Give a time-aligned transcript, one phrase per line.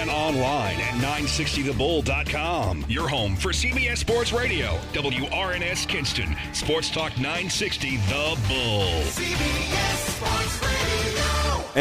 [0.00, 2.86] and online at 960thebull.com.
[2.88, 9.02] Your home for CBS Sports Radio, WRNS Kinston, Sports Talk 960 The Bull.
[9.02, 10.80] CBS Sports Radio.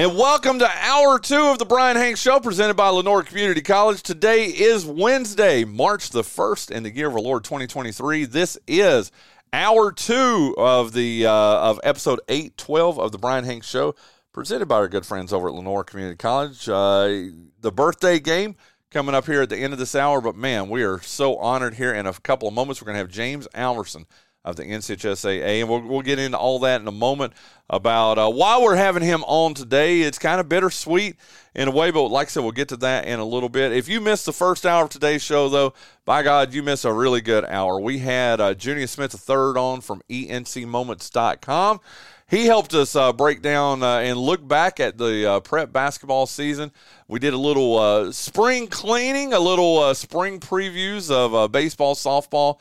[0.01, 4.03] And welcome to hour two of the Bryan Hanks Show presented by Lenoir Community College.
[4.03, 8.25] Today is Wednesday, March the 1st in the year of our Lord 2023.
[8.25, 9.13] This is
[9.53, 13.95] hour two of the uh, of episode 812 of the Bryan Hanks Show
[14.39, 16.69] presented by our good friends over at Lenoir Community College.
[16.69, 17.25] Uh,
[17.59, 18.55] the birthday game
[18.89, 21.73] coming up here at the end of this hour, but man, we are so honored
[21.73, 21.93] here.
[21.93, 24.05] In a couple of moments, we're going to have James Alverson
[24.45, 27.33] of the NCHSAA, and we'll, we'll get into all that in a moment
[27.69, 30.03] about uh, why we're having him on today.
[30.03, 31.17] It's kind of bittersweet
[31.53, 33.73] in a way, but like I said, we'll get to that in a little bit.
[33.73, 35.73] If you missed the first hour of today's show, though,
[36.05, 37.77] by God, you missed a really good hour.
[37.77, 41.81] We had uh, Junius Smith III on from ENCMoments.com
[42.29, 46.27] he helped us uh, break down uh, and look back at the uh, prep basketball
[46.27, 46.71] season.
[47.07, 51.95] We did a little uh, spring cleaning, a little uh, spring previews of uh, baseball,
[51.95, 52.59] softball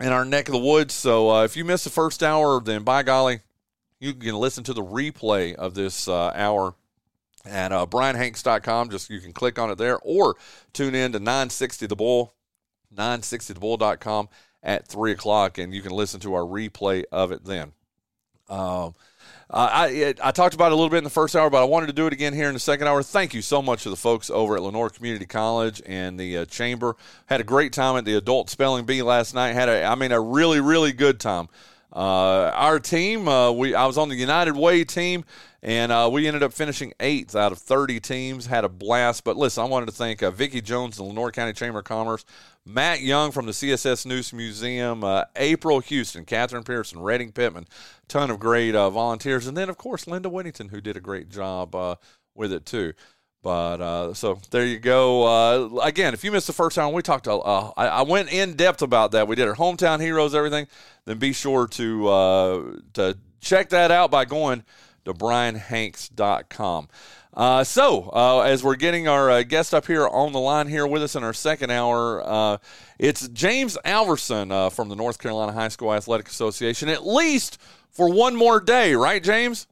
[0.00, 0.94] in our neck of the woods.
[0.94, 3.40] So if you missed the first hour, then by golly,
[4.00, 6.74] you can listen to the replay of this hour
[7.44, 8.90] at uh, bryanhanks.com.
[8.90, 10.36] Just you can click on it there or
[10.72, 12.34] tune in to 960 The Bull,
[12.94, 14.28] 960thebull.com
[14.62, 17.72] at 3 o'clock, and you can listen to our replay of it then.
[18.48, 18.94] Um,
[19.50, 21.86] I I talked about it a little bit in the first hour, but I wanted
[21.86, 23.02] to do it again here in the second hour.
[23.02, 26.44] Thank you so much to the folks over at Lenoir Community College and the uh,
[26.46, 26.96] Chamber.
[27.26, 29.52] Had a great time at the Adult Spelling Bee last night.
[29.52, 31.48] Had a I mean a really really good time.
[31.94, 35.24] Uh, our team, uh, we I was on the United Way team,
[35.62, 38.46] and uh, we ended up finishing eighth out of 30 teams.
[38.46, 39.22] Had a blast.
[39.22, 42.24] But listen, I wanted to thank uh, Vicki Jones, the Lenoir County Chamber of Commerce,
[42.66, 47.68] Matt Young from the CSS Neuse Museum, uh, April Houston, Catherine Pearson, Redding Pittman,
[48.08, 51.28] ton of great uh, volunteers, and then of course Linda Whittington, who did a great
[51.28, 51.94] job uh,
[52.34, 52.92] with it too.
[53.44, 55.24] But uh, so there you go.
[55.24, 57.28] Uh, again, if you missed the first time, we talked.
[57.28, 57.38] Uh,
[57.76, 59.28] I, I, went in depth about that.
[59.28, 60.66] We did our hometown heroes, everything.
[61.04, 64.64] Then be sure to to check that out by going
[65.04, 66.88] to bryanhanks.com.
[67.34, 70.86] Uh, so, uh, as we're getting our uh, guest up here on the line here
[70.86, 72.58] with us in our second hour, uh,
[72.98, 77.60] it's James Alverson uh, from the North Carolina High School Athletic Association, at least
[77.90, 79.66] for one more day, right, James?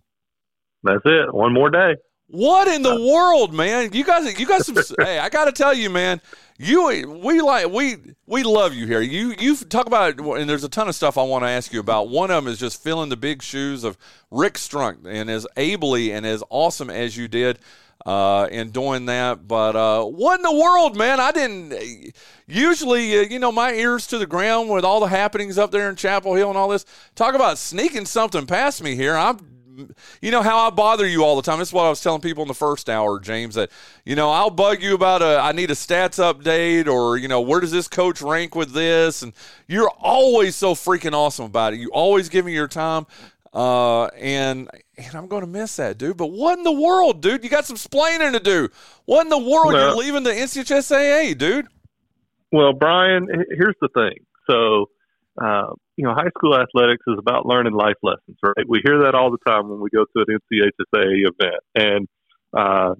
[0.83, 1.33] That's it.
[1.33, 1.97] One more day.
[2.33, 3.93] What in the world, man?
[3.93, 4.79] You guys, you got some.
[4.99, 6.19] hey, I got to tell you, man.
[6.57, 9.03] You, we like, we, we love you here.
[9.03, 11.81] You, you talk about, and there's a ton of stuff I want to ask you
[11.81, 12.09] about.
[12.09, 13.99] One of them is just filling the big shoes of
[14.31, 17.59] Rick Strunk, and as ably and as awesome as you did
[18.07, 19.47] uh, in doing that.
[19.47, 21.21] But uh, what in the world, man?
[21.21, 22.15] I didn't.
[22.47, 25.91] Usually, uh, you know, my ears to the ground with all the happenings up there
[25.91, 26.87] in Chapel Hill and all this.
[27.15, 29.19] Talk about sneaking something past me here.
[29.19, 29.39] I'm
[30.21, 31.59] you know how I bother you all the time.
[31.59, 33.55] This is what I was telling people in the first hour, James.
[33.55, 33.71] That
[34.05, 37.41] you know I'll bug you about a I need a stats update or you know
[37.41, 39.33] where does this coach rank with this, and
[39.67, 41.81] you're always so freaking awesome about it.
[41.81, 43.07] You always give me your time,
[43.53, 46.17] uh, and and I'm going to miss that, dude.
[46.17, 47.45] But what in the world, dude?
[47.45, 48.69] You got some splaining to do.
[49.05, 49.73] What in the world?
[49.73, 51.67] Well, you're leaving the NCHSAA, dude.
[52.51, 54.25] Well, Bryan, here's the thing.
[54.49, 54.91] So
[55.41, 58.67] uh, you know, high school athletics is about learning life lessons, right?
[58.69, 61.63] We hear that all the time when we go to an NCHSAA event.
[61.75, 62.09] And
[62.57, 62.95] uh,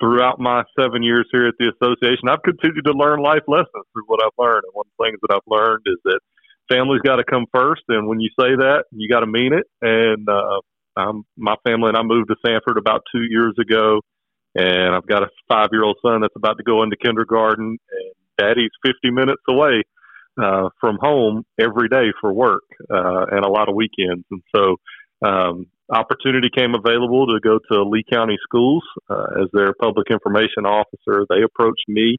[0.00, 4.04] throughout my seven years here at the association, I've continued to learn life lessons through
[4.06, 4.64] what I've learned.
[4.64, 6.20] And one of the things that I've learned is that
[6.70, 7.82] family's got to come first.
[7.88, 9.66] And when you say that, you got to mean it.
[9.82, 10.60] And uh,
[10.96, 14.00] I'm, my family and I moved to Sanford about two years ago.
[14.54, 17.76] And I've got a five year old son that's about to go into kindergarten.
[17.78, 19.82] And daddy's 50 minutes away
[20.40, 24.24] uh, from home every day for work uh, and a lot of weekends.
[24.30, 24.76] And so,
[25.26, 30.64] um, opportunity came available to go to Lee County Schools uh, as their public information
[30.64, 31.26] officer.
[31.28, 32.16] They approached me.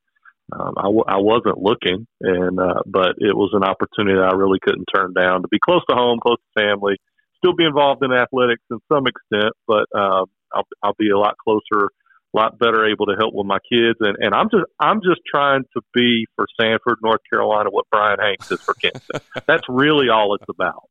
[0.51, 4.35] Um, I w- I wasn't looking, and uh, but it was an opportunity that I
[4.35, 6.97] really couldn't turn down to be close to home, close to family,
[7.37, 11.35] still be involved in athletics in some extent, but uh, I'll, I'll be a lot
[11.37, 11.89] closer
[12.37, 15.63] lot better able to help with my kids and, and I'm just I'm just trying
[15.75, 19.21] to be for Sanford, North Carolina what Bryan Hanks is for Kinston.
[19.47, 20.83] That's really all it's about.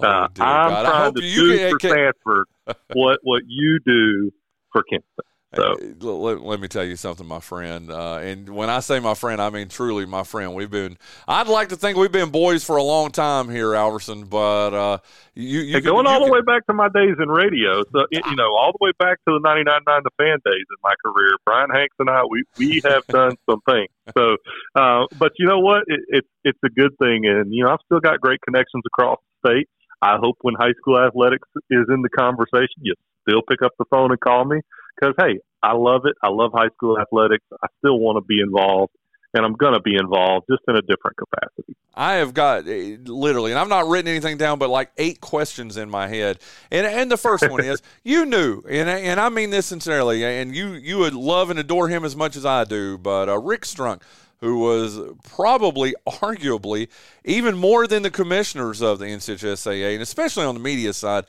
[0.00, 0.84] Oh, uh, I'm God.
[0.84, 1.80] trying to do for.
[1.80, 2.46] Sanford
[2.92, 4.30] what what you do
[4.72, 5.24] for Kinston.
[5.54, 7.90] So let, let, me tell you something, my friend.
[7.90, 10.54] Uh, and when I say my friend, I mean truly my friend.
[10.54, 10.96] We've been,
[11.28, 14.98] I'd like to think we've been boys for a long time here, Alverson, but uh,
[15.34, 17.82] you, you going you all can, the way back to my days in radio.
[17.92, 20.94] So, you know, all the way back to the 99.9 The Fan days in my
[21.04, 21.36] career.
[21.44, 23.88] Bryan Hanks and I, we, we have done some things.
[24.18, 24.36] So,
[24.74, 25.84] uh, but you know what?
[25.86, 27.24] It, it, it's a good thing.
[27.24, 29.68] And, you know, I've still got great connections across the state.
[30.02, 33.84] I hope when high school athletics is in the conversation, you still pick up the
[33.90, 34.60] phone and call me
[35.02, 36.14] because hey, I love it.
[36.22, 37.44] I love high school athletics.
[37.62, 38.92] I still want to be involved
[39.34, 41.74] and I'm going to be involved just in a different capacity.
[41.94, 45.76] I have got eh, literally, and I've not written anything down, but like eight questions
[45.76, 46.38] in my head.
[46.70, 50.54] And and the first one is, you knew, and and I mean this sincerely, and
[50.54, 53.62] you you would love and adore him as much as I do, but uh, Rick
[53.62, 54.02] Strunk.
[54.40, 56.88] Who was probably, arguably,
[57.24, 61.26] even more than the commissioners of the NCHSAA, and especially on the media side,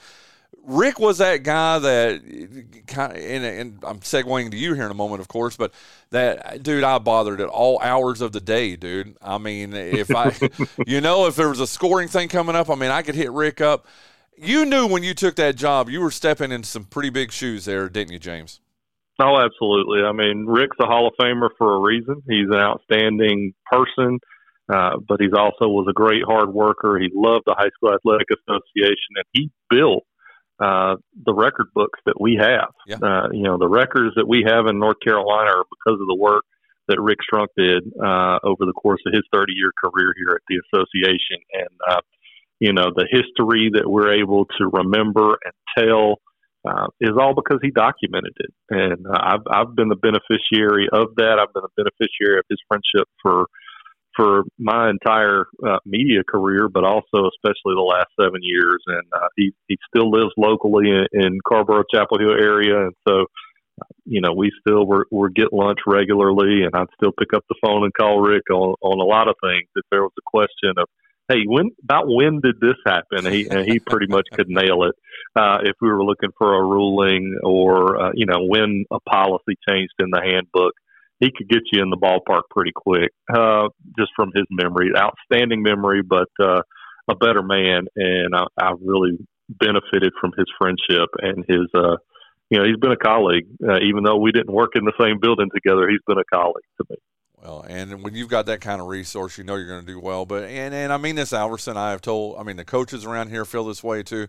[0.66, 4.92] Rick was that guy that kind of, and, and, I'm segueing to you here in
[4.92, 5.74] a moment, of course, but
[6.12, 9.18] that dude, I bothered at all hours of the day, dude.
[9.22, 10.34] I mean, if I,
[10.88, 13.32] you know, if there was a scoring thing coming up, I mean, I could hit
[13.32, 13.88] Rick up.
[14.38, 17.66] You knew when you took that job, you were stepping in some pretty big shoes
[17.66, 18.62] there, didn't you, James?
[19.20, 20.02] Oh, absolutely.
[20.02, 22.24] I mean, Rick's a Hall of Famer for a reason.
[22.28, 24.20] He's an outstanding person.
[24.72, 26.98] Uh, but he's also was a great hard worker.
[26.98, 30.06] He loved the High School Athletic Association, and he built
[30.60, 30.96] uh,
[31.26, 32.74] the record books that we have.
[32.88, 32.98] Yeah.
[33.02, 36.16] Uh, you know, the records that we have in North Carolina are because of the
[36.16, 36.44] work
[36.88, 40.42] that Rick Strunk did uh, over the course of his 30 year career here at
[40.48, 41.40] the association.
[41.54, 42.02] And, uh,
[42.60, 46.20] you know, the history that we're able to remember and tell
[46.66, 48.54] uh, is all because he documented it.
[48.70, 51.40] And uh, I've, I've been the beneficiary of that.
[51.40, 53.48] I've been the beneficiary of his friendship for
[54.16, 58.82] for my entire uh, media career, but also especially the last seven years.
[58.88, 63.26] And uh, he he still lives locally in, in Carrboro Chapel Hill area, and so
[64.06, 67.56] you know we still we're, we're get lunch regularly, and I'd still pick up the
[67.64, 70.74] phone and call Rick on on a lot of things if there was a question
[70.78, 70.88] of.
[71.30, 73.32] Hey, when about when did this happen?
[73.32, 74.94] He and he pretty much could nail it
[75.38, 79.56] uh, if we were looking for a ruling or uh, you know when a policy
[79.68, 80.74] changed in the handbook
[81.24, 84.92] he could get you in the ballpark pretty quick, uh, just from his memory.
[84.98, 86.62] Outstanding memory, but uh,
[87.10, 89.18] a better man, and I, I really
[89.50, 91.68] benefited from his friendship and his.
[91.74, 91.98] Uh,
[92.50, 95.20] you know, he's been a colleague, uh, even though we didn't work in the same
[95.20, 95.90] building together.
[95.90, 96.98] He's been a colleague to me.
[97.42, 100.00] Well, and when you've got that kind of resource, you know you're going to do
[100.00, 100.26] well.
[100.26, 101.78] But and and I mean this, Alverson.
[101.78, 102.38] I have told.
[102.38, 104.28] I mean the coaches around here feel this way too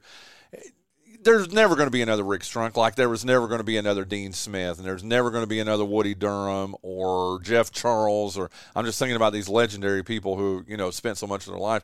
[1.24, 3.76] there's never going to be another Rick Strunk, like there was never going to be
[3.76, 8.38] another Dean Smith, and there's never going to be another Woody Durham or Jeff Charles,
[8.38, 11.52] or I'm just thinking about these legendary people who you know spent so much of
[11.52, 11.82] their life.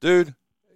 [0.00, 0.34] Dude,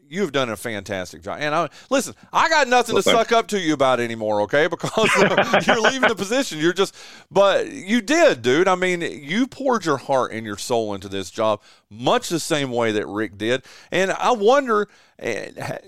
[0.08, 1.38] you've done a fantastic job.
[1.40, 4.68] And I, listen, I got nothing well, to suck up to you about anymore, okay?
[4.78, 5.10] Because
[5.66, 6.58] you're leaving the position.
[6.58, 6.94] You're just,
[7.30, 8.68] but you did, dude.
[8.68, 12.70] I mean, you poured your heart and your soul into this job, much the same
[12.70, 13.64] way that Rick did.
[13.90, 14.88] And I wonder,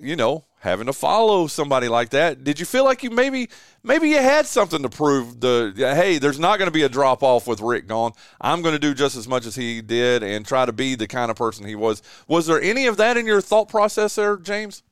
[0.00, 2.44] you know, having to follow somebody like that.
[2.44, 3.49] Did you feel like you maybe
[3.82, 7.23] maybe you had something to prove the hey, there's not going to be a drop
[7.23, 8.12] off with Rick gone.
[8.41, 11.08] I'm going to do just as much as he did and try to be the
[11.08, 12.02] kind of person he was.
[12.29, 14.82] Was there any of that in your thought process there, James?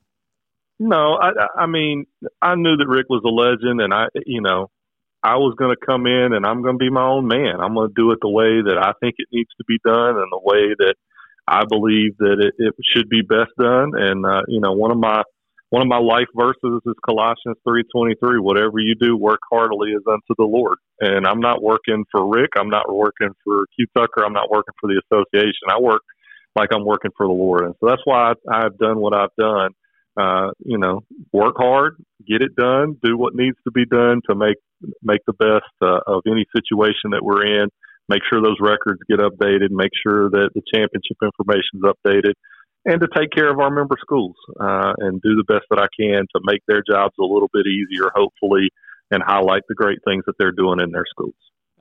[0.80, 1.32] No, I,
[1.62, 2.06] I mean,
[2.40, 4.70] I knew that Rick was a legend, and I, you know,
[5.22, 7.60] I was going to come in and I'm going to be my own man.
[7.60, 10.16] I'm going to do it the way that I think it needs to be done
[10.16, 10.94] and the way that
[11.46, 13.92] I believe that it, it should be best done.
[13.96, 15.22] And uh, you know, one of my
[15.70, 18.40] one of my life verses is Colossians 3:23.
[18.40, 20.78] Whatever you do, work heartily as unto the Lord.
[21.00, 22.50] And I'm not working for Rick.
[22.56, 24.24] I'm not working for Que Tucker.
[24.24, 25.68] I'm not working for the association.
[25.68, 26.02] I work
[26.54, 27.64] like I'm working for the Lord.
[27.64, 29.72] And so that's why I, I've done what I've done.
[30.18, 31.94] Uh, you know, work hard,
[32.26, 34.56] get it done, do what needs to be done to make
[35.02, 37.68] make the best uh, of any situation that we're in.
[38.08, 39.70] Make sure those records get updated.
[39.70, 42.32] Make sure that the championship information is updated
[42.84, 45.88] and to take care of our member schools uh, and do the best that I
[45.98, 48.70] can to make their jobs a little bit easier, hopefully,
[49.10, 51.34] and highlight the great things that they're doing in their schools.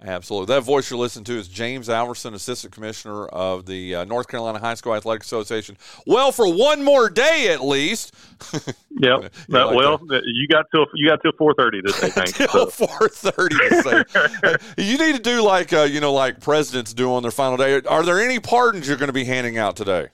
[0.03, 0.53] Absolutely.
[0.53, 4.59] That voice you're listening to is James Alverson, Assistant Commissioner of the uh, North Carolina
[4.59, 5.75] High School Athletic Association.
[6.05, 8.13] Well, for one more day at least.
[8.91, 9.33] yep.
[9.49, 10.21] like well, that?
[10.25, 12.33] you got till you got till four thirty say thanks.
[12.37, 13.55] till four thirty
[14.77, 17.81] you need to do like uh, you know, like presidents do on their final day.
[17.81, 20.09] Are there any pardons you're going to be handing out today?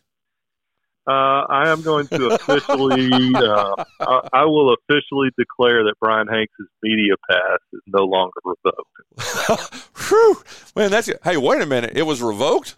[1.05, 6.53] Uh, I am going to officially, uh, I, I, will officially declare that Bryan Hanks'
[6.81, 9.83] media pass is no longer revoked.
[10.07, 10.41] Whew.
[10.77, 11.19] Man, that's it.
[11.21, 11.97] Hey, wait a minute.
[11.97, 12.77] It was revoked?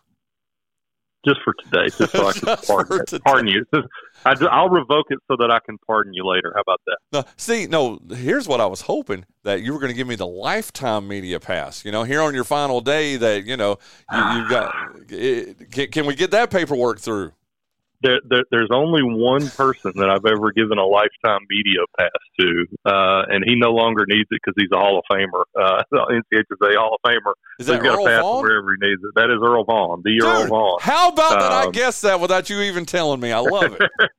[1.24, 3.65] Just for today, just so I can pardon, pardon you.
[4.25, 6.51] I, will revoke it so that I can pardon you later.
[6.55, 6.98] How about that?
[7.12, 10.15] No, see, no, here's what I was hoping that you were going to give me
[10.15, 11.86] the lifetime media pass.
[11.86, 13.77] You know, here on your final day that, you know,
[14.12, 14.75] you, have got,
[15.10, 17.32] it, can, can we get that paperwork through?
[18.05, 22.09] There, there, there's only one person that I've ever given a lifetime media pass
[22.39, 25.83] to, uh, and he no longer needs it because he's a Hall of Famer, uh,
[25.93, 27.33] NCHSA Hall of Famer.
[27.59, 28.43] Is that he's got Earl a pass Vaughn?
[28.43, 29.12] wherever he needs it.
[29.15, 30.77] That is Earl Vaughn, the Dude, Earl Vaughn.
[30.81, 31.51] How about um, that?
[31.51, 33.31] I um, guessed that without you even telling me.
[33.31, 33.81] I love it.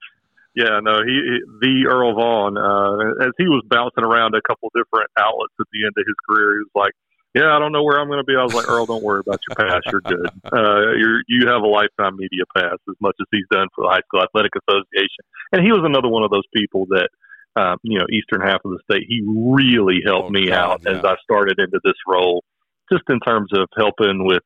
[0.57, 2.57] Yeah, no, he, he the Earl Vaughn.
[2.57, 6.17] Uh, as he was bouncing around a couple different outlets at the end of his
[6.25, 6.97] career, he was like,
[7.37, 9.21] "Yeah, I don't know where I'm going to be." I was like, "Earl, don't worry
[9.21, 9.83] about your pass.
[9.93, 10.31] You're good.
[10.45, 13.91] Uh, you're you have a lifetime media pass as much as he's done for the
[13.91, 17.09] High School Athletic Association." And he was another one of those people that,
[17.61, 19.05] um, you know, eastern half of the state.
[19.07, 20.99] He really helped oh, me God, out yeah.
[20.99, 22.43] as I started into this role,
[22.91, 24.43] just in terms of helping with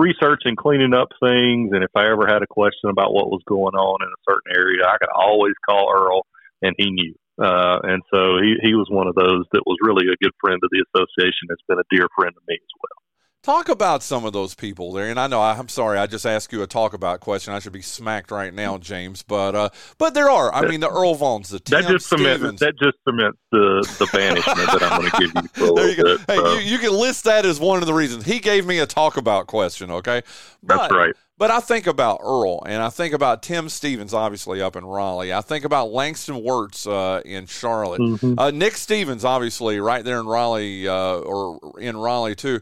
[0.00, 3.74] researching, cleaning up things, and if I ever had a question about what was going
[3.74, 6.26] on in a certain area, I could always call Earl,
[6.62, 7.14] and he knew.
[7.40, 10.60] Uh, and so he, he was one of those that was really a good friend
[10.62, 11.48] of the association.
[11.48, 13.00] Has been a dear friend to me as well.
[13.42, 16.52] Talk about some of those people there, and I know I'm sorry I just asked
[16.52, 17.54] you a talk about question.
[17.54, 20.52] I should be smacked right now, James, but uh, but there are.
[20.54, 24.06] I mean, the Earl Vaughns, the Tim that just cements that just cements the the
[24.12, 26.18] banishment that I'm going to give you for a there you go.
[26.18, 26.52] Bit, hey, so.
[26.52, 29.16] you, you, can list that as one of the reasons he gave me a talk
[29.16, 29.90] about question.
[29.90, 30.20] Okay,
[30.62, 31.14] but, that's right.
[31.40, 35.32] But I think about Earl, and I think about Tim Stevens, obviously up in Raleigh.
[35.32, 38.02] I think about Langston Wertz uh, in Charlotte.
[38.02, 38.38] Mm-hmm.
[38.38, 42.60] Uh, Nick Stevens, obviously, right there in Raleigh, uh, or in Raleigh too.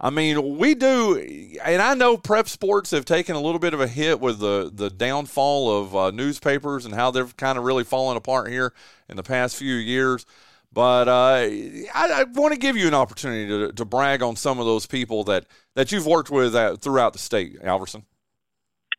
[0.00, 1.18] I mean, we do,
[1.64, 4.70] and I know prep sports have taken a little bit of a hit with the
[4.72, 8.72] the downfall of uh, newspapers and how they've kind of really fallen apart here
[9.08, 10.24] in the past few years.
[10.72, 14.60] But uh, I, I, want to give you an opportunity to, to brag on some
[14.60, 18.04] of those people that, that you've worked with at, throughout the state, Alverson.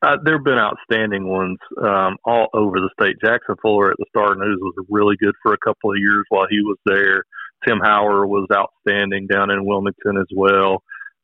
[0.03, 3.17] Uh, there have been outstanding ones um, all over the state.
[3.23, 6.47] Jackson Fuller at the Star News was really good for a couple of years while
[6.49, 7.23] he was there.
[7.67, 10.81] Tim Hauer was outstanding down in Wilmington as well.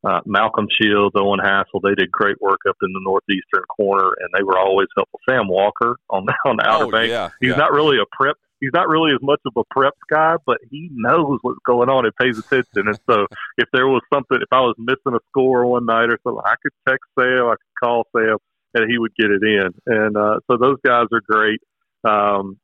[0.08, 4.30] Uh, Malcolm Shields, Owen Hassel, they did great work up in the northeastern corner, and
[4.38, 5.20] they were always helpful.
[5.28, 7.56] Sam Walker on the, on the Outer oh, Banks, yeah, he's yeah.
[7.56, 8.36] not really a prep.
[8.60, 12.06] He's not really as much of a prep guy, but he knows what's going on
[12.06, 12.88] and pays attention.
[12.88, 16.18] And so, if there was something, if I was missing a score one night or
[16.24, 18.38] something, I could text Sam, I could call Sam,
[18.74, 19.70] and he would get it in.
[19.86, 21.60] And uh, so those guys are great.
[22.08, 22.58] Um,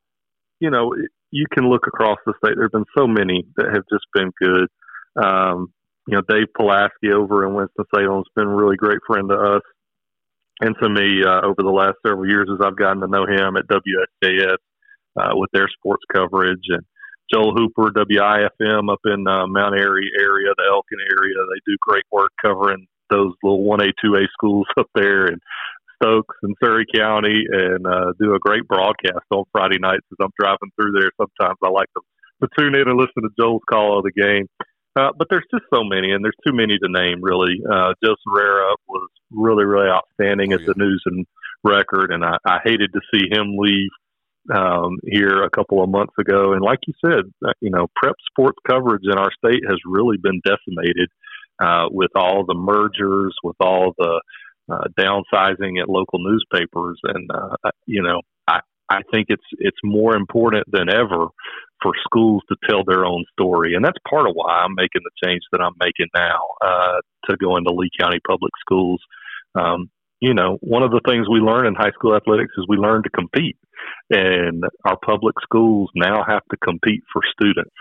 [0.59, 0.93] you know,
[1.31, 2.55] you can look across the state.
[2.55, 4.67] There have been so many that have just been good.
[5.21, 5.73] Um,
[6.07, 9.61] you know, Dave Pulaski over in Winston-Salem has been a really great friend to us
[10.61, 13.57] and to me uh, over the last several years as I've gotten to know him
[13.57, 14.57] at WSJS
[15.17, 16.83] uh, with their sports coverage and
[17.33, 21.35] Joel Hooper, WIFM up in uh, Mount Airy area, the Elkin area.
[21.35, 25.41] They do great work covering those little 1A, 2A schools up there and
[26.03, 30.31] Stokes and Surry County and uh, do a great broadcast on Friday nights as I'm
[30.37, 31.09] driving through there.
[31.17, 32.01] Sometimes I like to,
[32.41, 34.47] to tune in and listen to Joel's call of the game.
[34.95, 37.59] Uh, but there's just so many, and there's too many to name, really.
[37.65, 40.67] Uh, Joe Sirera was really, really outstanding oh, yeah.
[40.67, 41.25] the News and
[41.63, 43.89] Record, and I, I hated to see him leave
[44.53, 46.53] um, here a couple of months ago.
[46.53, 50.17] And like you said, uh, you know, prep sports coverage in our state has really
[50.17, 51.09] been decimated
[51.59, 54.21] uh, with all the mergers, with all the
[54.71, 60.15] uh, downsizing at local newspapers, and uh, you know, I I think it's it's more
[60.15, 61.27] important than ever
[61.81, 65.27] for schools to tell their own story, and that's part of why I'm making the
[65.27, 69.01] change that I'm making now uh, to go into Lee County Public Schools.
[69.55, 69.89] Um,
[70.21, 73.03] you know, one of the things we learn in high school athletics is we learn
[73.03, 73.57] to compete,
[74.09, 77.75] and our public schools now have to compete for students.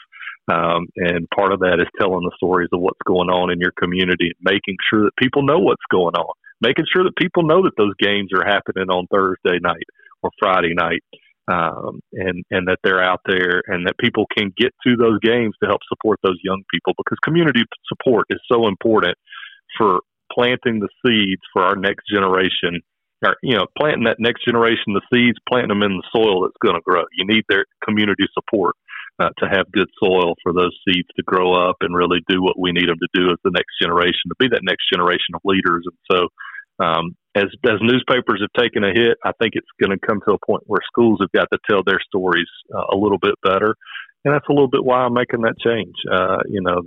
[0.51, 3.73] Um, and part of that is telling the stories of what's going on in your
[3.79, 7.63] community, and making sure that people know what's going on, making sure that people know
[7.63, 9.87] that those games are happening on Thursday night
[10.23, 11.03] or Friday night,
[11.51, 15.55] um, and and that they're out there and that people can get to those games
[15.61, 19.17] to help support those young people because community support is so important
[19.77, 20.01] for
[20.33, 22.81] planting the seeds for our next generation.
[23.25, 26.59] Or, you know, planting that next generation the seeds, planting them in the soil that's
[26.65, 27.05] going to grow.
[27.17, 28.75] You need their community support
[29.23, 32.59] uh, to have good soil for those seeds to grow up and really do what
[32.59, 35.41] we need them to do as the next generation to be that next generation of
[35.45, 35.87] leaders.
[35.87, 40.07] And so, um, as as newspapers have taken a hit, I think it's going to
[40.07, 43.19] come to a point where schools have got to tell their stories uh, a little
[43.19, 43.75] bit better,
[44.25, 45.95] and that's a little bit why I'm making that change.
[46.11, 46.83] Uh, you know,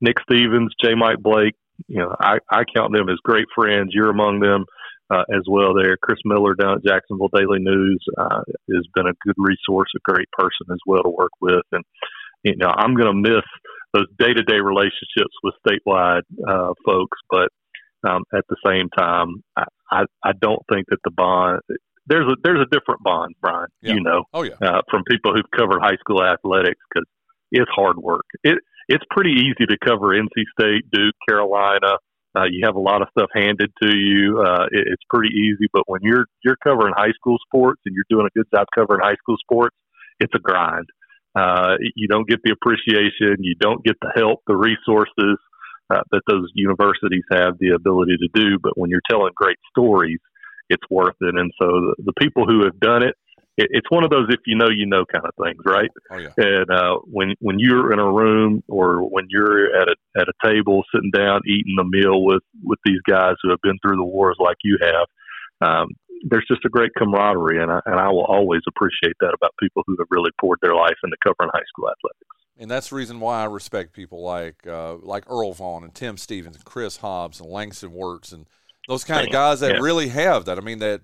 [0.00, 0.94] Nick Stevens, J.
[0.94, 1.54] Mike Blake.
[1.86, 3.90] You know, I, I count them as great friends.
[3.92, 4.66] You're among them
[5.10, 5.74] uh, as well.
[5.74, 8.42] There, Chris Miller down at Jacksonville Daily News uh,
[8.74, 11.84] has been a good resource, a great person as well to work with, and
[12.44, 13.44] you know, I'm going to miss
[13.92, 17.48] those day to day relationships with statewide uh, folks, but
[18.08, 21.60] um, at the same time, I, I, I don't think that the bond
[22.08, 23.68] there's a there's a different bond, Bryan.
[23.82, 23.94] Yeah.
[23.94, 27.06] You know, oh yeah, uh, from people who've covered high school athletics because
[27.52, 28.24] it's hard work.
[28.42, 31.98] It it's pretty easy to cover NC State, Duke, Carolina.
[32.36, 34.42] Uh, you have a lot of stuff handed to you.
[34.44, 38.04] Uh, it, it's pretty easy, but when you're you're covering high school sports and you're
[38.10, 39.76] doing a good job covering high school sports,
[40.20, 40.86] it's a grind.
[41.34, 45.38] Uh, you don't get the appreciation, you don't get the help, the resources
[45.90, 48.58] uh, that those universities have the ability to do.
[48.62, 50.18] But when you're telling great stories,
[50.68, 51.34] it's worth it.
[51.34, 53.14] And so the, the people who have done it
[53.58, 55.90] it, it's one of those if you know you know kind of things, right?
[56.10, 56.30] Oh yeah.
[56.36, 60.48] And uh, when when you're in a room or when you're at a at a
[60.48, 64.04] table sitting down eating a meal with with these guys who have been through the
[64.04, 65.88] wars like you have, um,
[66.24, 69.82] there's just a great camaraderie, and I, and I will always appreciate that about people
[69.86, 72.26] who have really poured their life into covering high school athletics.
[72.60, 76.16] And that's the reason why I respect people like uh, like Earl Vaughn and Tim
[76.16, 78.46] Stevens and Chris Hobbs and Langston Wertz and
[78.88, 79.80] those kind of guys that yeah.
[79.80, 80.58] really have that.
[80.58, 81.02] I mean, that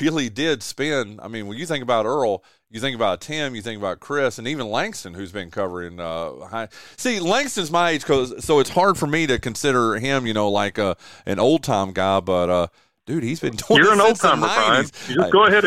[0.00, 1.20] really did spend.
[1.22, 4.38] I mean, when you think about Earl, you think about Tim, you think about Chris,
[4.38, 6.68] and even Langston, who's been covering uh, high.
[6.96, 10.50] See, Langston's my age, cause, so it's hard for me to consider him, you know,
[10.50, 10.96] like a,
[11.26, 12.20] an old time guy.
[12.20, 12.66] But uh,
[13.06, 13.82] dude, he's been doing.
[13.82, 14.84] You're an old timer, Bryan.
[14.84, 15.64] just go ahead.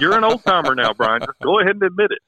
[0.00, 1.20] You're an old timer now, Bryan.
[1.20, 2.22] Just go ahead and admit it.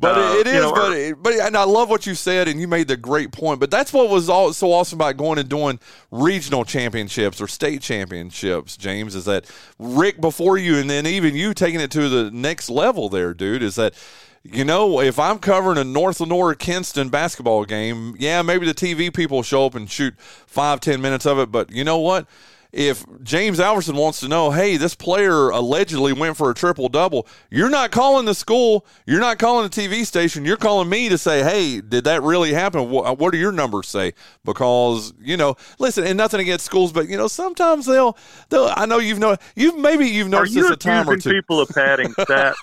[0.00, 2.58] But Uh, it you know, but it, but and I love what you said, and
[2.58, 3.60] you made the great point.
[3.60, 5.78] But that's what was all, so awesome about going and doing
[6.10, 8.78] regional championships or state championships.
[8.78, 9.44] James is that
[9.78, 13.10] Rick before you, and then even you taking it to the next level.
[13.10, 13.94] There, dude, is that
[14.42, 19.12] you know if I'm covering a North Lenoir Kinston basketball game, yeah, maybe the TV
[19.12, 22.26] people show up and shoot five ten minutes of it, but you know what?
[22.72, 27.26] If James Alverson wants to know, hey, this player allegedly went for a triple double,
[27.50, 31.18] you're not calling the school, you're not calling the TV station, you're calling me to
[31.18, 32.88] say, hey, did that really happen?
[32.90, 34.12] What, what do your numbers say?
[34.44, 38.16] Because you know, listen, and nothing against schools, but you know, sometimes they'll,
[38.50, 38.72] they'll.
[38.76, 41.30] I know you've know you've maybe you've noticed you this a time or two.
[41.30, 42.54] people are padding stats?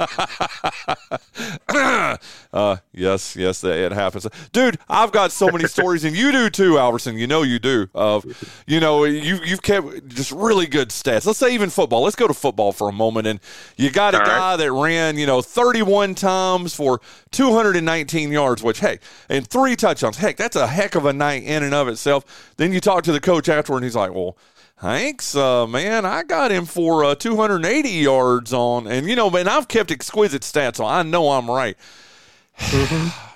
[2.54, 4.78] uh, yes, yes, it happens, dude.
[4.88, 7.18] I've got so many stories, and you do too, Alverson.
[7.18, 7.88] You know you do.
[7.94, 8.26] Of,
[8.66, 11.26] you know, you you've kept just really good stats.
[11.26, 12.02] Let's say even football.
[12.04, 13.40] Let's go to football for a moment, and
[13.76, 14.30] you got a All right.
[14.30, 17.02] guy that ran, you know, 31 times for
[17.32, 19.00] 219 yards, which hey,
[19.30, 20.18] and three touchdowns.
[20.18, 22.54] Heck, that's a heck of a night in and of itself.
[22.58, 24.38] Then you talk to the coach afterward, and he's like, well.
[24.80, 29.48] Hanks, uh, man, I got him for uh, 280 yards on, and you know, man,
[29.48, 31.76] I've kept exquisite stats, so I know I'm right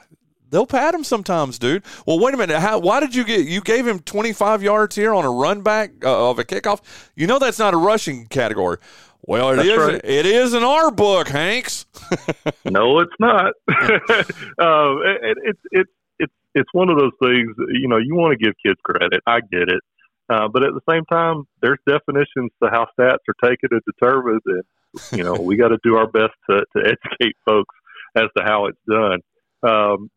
[0.51, 1.83] they'll pat him sometimes, dude.
[2.05, 2.59] Well, wait a minute.
[2.59, 3.47] How, why did you get?
[3.47, 6.81] You gave him 25 yards here on a run back uh, of a kickoff.
[7.15, 8.77] You know that's not a rushing category.
[9.23, 9.77] Well, it That's is.
[9.77, 10.01] right.
[10.03, 11.85] It is in our book, Hanks.
[12.65, 13.53] no, it's not.
[13.69, 13.71] uh,
[14.59, 17.55] it, it's it's it's it's one of those things.
[17.69, 19.21] You know, you want to give kids credit.
[19.27, 19.81] I get it,
[20.29, 24.41] uh, but at the same time, there's definitions to how stats are taken and determined,
[24.45, 24.63] and
[25.11, 27.75] you know, we got to do our best to to educate folks
[28.15, 29.19] as to how it's done.
[29.63, 30.09] Um,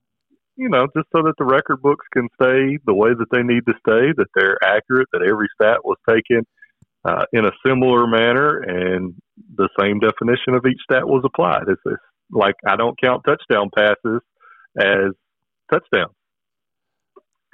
[0.57, 3.67] you know, just so that the record books can stay the way that they need
[3.67, 6.47] to stay, that they're accurate, that every stat was taken
[7.05, 9.15] uh, in a similar manner, and
[9.57, 11.65] the same definition of each stat was applied.
[11.69, 14.21] It's, it's like I don't count touchdown passes
[14.79, 15.13] as
[15.71, 16.15] touchdowns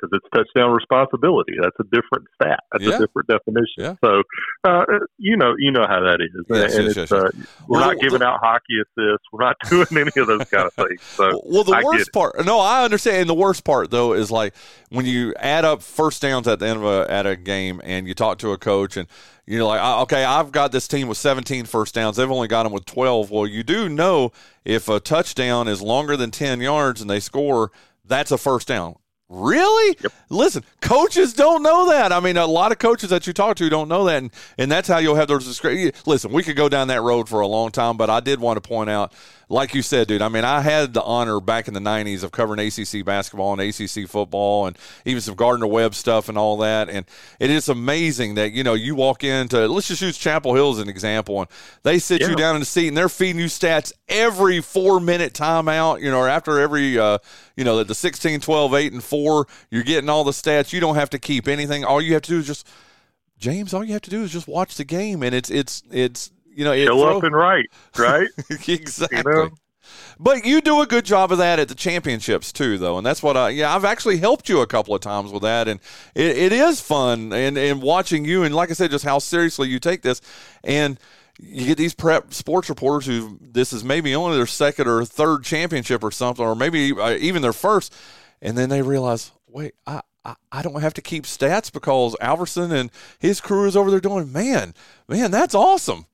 [0.01, 1.55] because it's touchdown responsibility.
[1.61, 2.61] That's a different stat.
[2.73, 2.97] That's Yeah.
[2.97, 3.67] a different definition.
[3.79, 3.95] Yeah.
[4.03, 4.23] So,
[4.65, 4.85] uh,
[5.19, 6.45] you know, you know how that is.
[6.49, 7.13] Yes, and yes, it's, yes.
[7.13, 7.31] Uh,
[7.69, 9.27] we're Well, not the- giving out hockey assists.
[9.33, 11.03] We're not doing any of those kind of things.
[11.03, 12.45] So, Well, the I worst part.
[12.45, 13.19] No, I understand.
[13.19, 14.55] And the worst part though is like
[14.91, 18.07] when you add up first downs at the end of a at a game, and
[18.09, 19.07] you talk to a coach, and
[19.47, 22.17] you're like, "Ah, okay, I've got this team with 17 first downs.
[22.17, 23.31] They've only got them with 12.
[23.31, 24.33] Well, you do know
[24.65, 27.73] if a touchdown is longer than 10 yards and they score,
[28.05, 28.97] that's a first down.
[29.31, 29.97] Really?
[30.03, 30.13] Yep.
[30.29, 32.11] Listen, coaches don't know that.
[32.13, 34.71] I mean, a lot of coaches that you talk to don't know that, and, and
[34.71, 35.65] that's how you'll have those.
[36.05, 38.61] Listen, we could go down that road for a long time, but I did want
[38.61, 39.13] to point out,
[39.51, 40.23] like you said, dude.
[40.23, 43.61] I mean, I had the honor back in the '90s of covering ACC basketball and
[43.61, 46.89] ACC football, and even some Gardner Webb stuff and all that.
[46.89, 47.05] And
[47.39, 49.67] it is amazing that you know you walk into.
[49.67, 51.51] Let's just use Chapel Hill as an example, and
[51.83, 55.35] they sit you down in the seat, and they're feeding you stats every four minute
[55.35, 56.01] timeout.
[56.01, 56.99] You know, or after every.
[56.99, 57.19] Uh,
[57.61, 60.73] you know, the 16, 12, 8, and 4, you're getting all the stats.
[60.73, 61.85] You don't have to keep anything.
[61.85, 62.67] All you have to do is just,
[63.39, 65.23] James, all you have to do is just watch the game.
[65.23, 67.67] And it's, it's, it's, you know, show throw- up and right,
[67.99, 68.29] right?
[68.69, 69.19] exactly.
[69.19, 69.51] You know?
[70.19, 73.23] But you do a good job of that at the championships too, though, and that's
[73.23, 73.49] what I.
[73.51, 75.81] Yeah, I've actually helped you a couple of times with that, and
[76.15, 79.69] it, it is fun and and watching you, and like I said, just how seriously
[79.69, 80.21] you take this,
[80.63, 80.99] and
[81.41, 85.43] you get these prep sports reporters who this is maybe only their second or third
[85.43, 87.95] championship or something, or maybe uh, even their first,
[88.43, 89.95] and then they realize, wait, I.
[90.23, 94.01] I- I don't have to keep stats because Alverson and his crew is over there
[94.01, 94.31] doing.
[94.31, 94.75] Man,
[95.09, 96.05] man, that's awesome.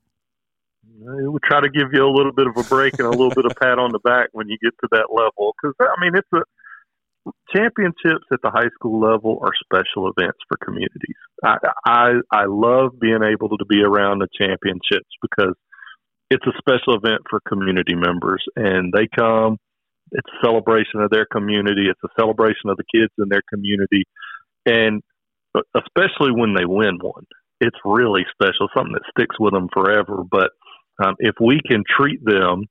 [0.99, 3.45] We try to give you a little bit of a break and a little bit
[3.45, 5.53] of pat on the back when you get to that level.
[5.61, 6.41] Because I mean, it's a
[7.55, 11.17] championships at the high school level are special events for communities.
[11.43, 15.55] I I, I love being able to be around the championships because
[16.29, 19.57] it's a special event for community members, and they come.
[20.11, 21.87] It's a celebration of their community.
[21.89, 24.05] It's a celebration of the kids in their community,
[24.65, 25.01] and
[25.53, 27.25] uh, especially when they win one,
[27.59, 28.67] it's really special.
[28.75, 30.23] Something that sticks with them forever.
[30.29, 30.51] But
[31.03, 32.65] um, if we can treat them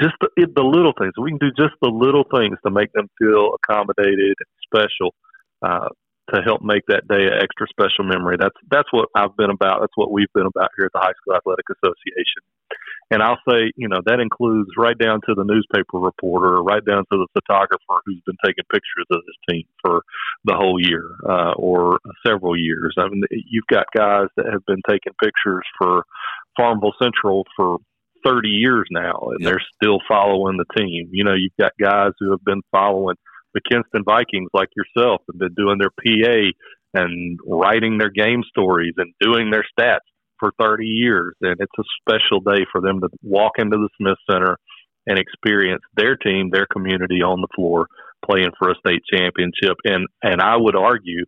[0.00, 3.08] just the, the little things, we can do just the little things to make them
[3.18, 5.14] feel accommodated and special.
[5.62, 5.88] Uh,
[6.34, 8.36] to help make that day an extra special memory.
[8.38, 9.80] That's that's what I've been about.
[9.80, 12.42] That's what we've been about here at the High School Athletic Association.
[13.12, 17.04] And I'll say, you know, that includes right down to the newspaper reporter, right down
[17.12, 20.02] to the photographer who's been taking pictures of this team for
[20.44, 22.96] the whole year uh, or several years.
[22.98, 26.02] I mean, you've got guys that have been taking pictures for
[26.56, 27.78] Farmville Central for
[28.24, 29.50] 30 years now, and yep.
[29.50, 31.10] they're still following the team.
[31.12, 33.16] You know, you've got guys who have been following
[33.54, 36.50] the Kinston Vikings like yourself and been doing their PA
[36.94, 40.06] and writing their game stories and doing their stats
[40.38, 41.34] for 30 years.
[41.40, 44.56] And it's a special day for them to walk into the Smith Center
[45.06, 47.86] and experience their team, their community on the floor
[48.24, 49.76] playing for a state championship.
[49.84, 51.24] And, and I would argue,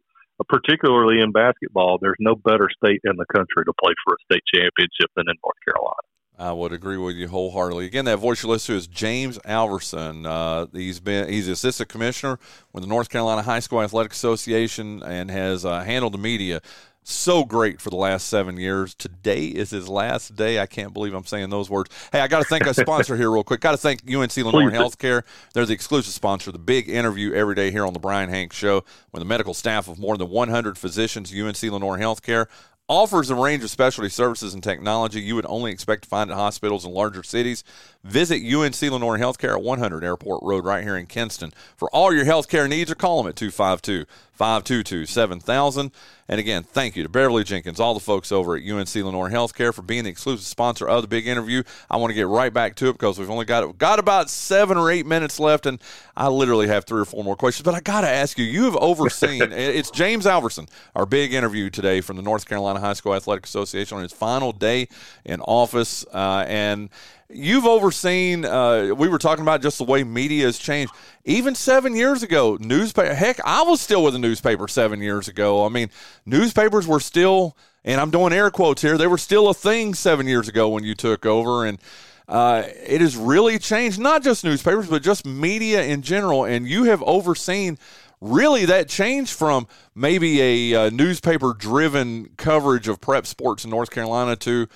[0.46, 4.42] particularly in basketball, there's no better state in the country to play for a state
[4.54, 6.08] championship than in North Carolina.
[6.38, 7.86] I would agree with you wholeheartedly.
[7.86, 10.24] Again, that voice you listen to is James Alverson.
[10.24, 12.38] Uh, he's been he's assistant commissioner
[12.72, 16.60] with the North Carolina High School Athletic Association and has uh, handled the media
[17.10, 18.94] so great for the last seven years.
[18.94, 20.60] Today is his last day.
[20.60, 21.90] I can't believe I'm saying those words.
[22.12, 23.60] Hey, I got to thank a sponsor here real quick.
[23.60, 25.22] Got to thank UNC Lenoir Healthcare.
[25.54, 26.52] They're the exclusive sponsor.
[26.52, 29.88] The big interview every day here on the Bryan Hank Show with the medical staff
[29.88, 31.32] of more than 100 physicians.
[31.32, 32.46] UNC Lenoir Healthcare
[32.88, 36.36] offers a range of specialty services and technology you would only expect to find at
[36.36, 37.62] hospitals in larger cities.
[38.02, 42.24] Visit UNC Lenoir Healthcare at 100 Airport Road right here in Kinston for all your
[42.24, 44.06] healthcare needs or call them at 252
[44.38, 45.90] 522 7000.
[46.28, 49.74] And again, thank you to Beverly Jenkins, all the folks over at UNC Lenoir Healthcare
[49.74, 51.64] for being the exclusive sponsor of the big interview.
[51.90, 54.76] I want to get right back to it because we've only got got about seven
[54.76, 55.80] or eight minutes left, and
[56.16, 57.64] I literally have three or four more questions.
[57.64, 59.42] But I got to ask you, you have overseen.
[59.52, 63.96] it's James Alverson, our big interview today from the North Carolina High School Athletic Association
[63.96, 64.88] on his final day
[65.24, 66.90] in office, uh, and
[67.30, 70.92] you've overseen uh, we were talking about just the way media has changed
[71.26, 75.64] even seven years ago newspaper heck i was still with a newspaper seven years ago.
[75.64, 75.90] I mean
[76.26, 80.26] newspapers were still and i'm doing air quotes here they were still a thing seven
[80.26, 81.64] years ago when you took over.
[81.64, 81.78] And
[82.28, 86.44] uh, it has really changed not just newspapers but just media in general.
[86.44, 87.78] And you have overseen
[88.20, 93.70] really that change from maybe a, a uh, newspaper driven coverage of prep sports in
[93.70, 94.66] north carolina to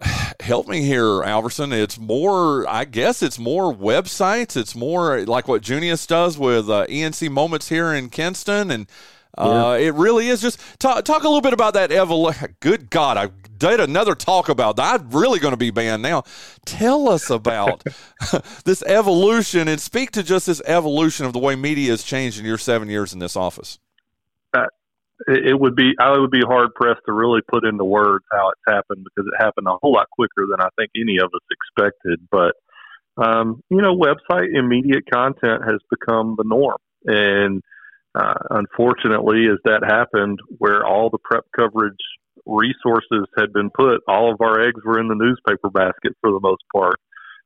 [0.40, 1.72] help me here, Alverson.
[1.72, 4.56] It's more, I guess, it's more websites.
[4.56, 8.86] It's more like what Junius does with uh, ENC Moments here in Kinston, and
[9.36, 9.88] uh, yeah.
[9.88, 12.56] it really is just talk, talk a little bit about that evolution.
[12.60, 15.00] Good God, I did another talk about that.
[15.00, 16.22] I'm really going to be banned now.
[16.64, 17.82] Tell us about
[18.64, 22.44] this evolution and speak to just this evolution of the way media has changed in
[22.44, 23.78] your seven years in this office.
[24.54, 24.66] Uh,
[25.26, 28.60] it would be I would be hard pressed to really put into words how it's
[28.66, 32.20] happened because it happened a whole lot quicker than I think any of us expected.
[32.30, 32.54] But
[33.22, 37.62] um, you know, website immediate content has become the norm, and
[38.14, 41.96] uh, unfortunately, as that happened, where all the prep coverage
[42.46, 46.40] resources had been put, all of our eggs were in the newspaper basket for the
[46.40, 47.00] most part,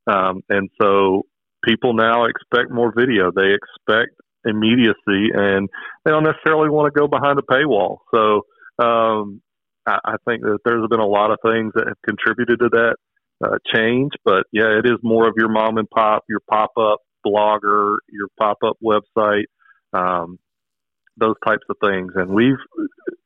[0.06, 1.22] um, and so
[1.64, 3.30] people now expect more video.
[3.34, 4.12] They expect
[4.44, 5.68] immediacy, and
[6.04, 7.98] they don't necessarily want to go behind a paywall.
[8.14, 8.42] So
[8.82, 9.40] um,
[9.86, 12.96] I, I think that there's been a lot of things that have contributed to that
[13.44, 14.12] uh, change.
[14.24, 18.28] But yeah, it is more of your mom and pop, your pop up blogger, your
[18.38, 19.44] pop up website,
[19.92, 20.38] um,
[21.16, 22.12] those types of things.
[22.16, 22.56] And we've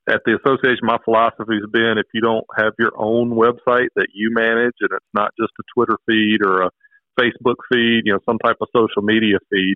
[0.09, 4.09] at the association, my philosophy has been if you don't have your own website that
[4.15, 6.71] you manage, and it's not just a Twitter feed or a
[7.19, 9.75] Facebook feed, you know, some type of social media feed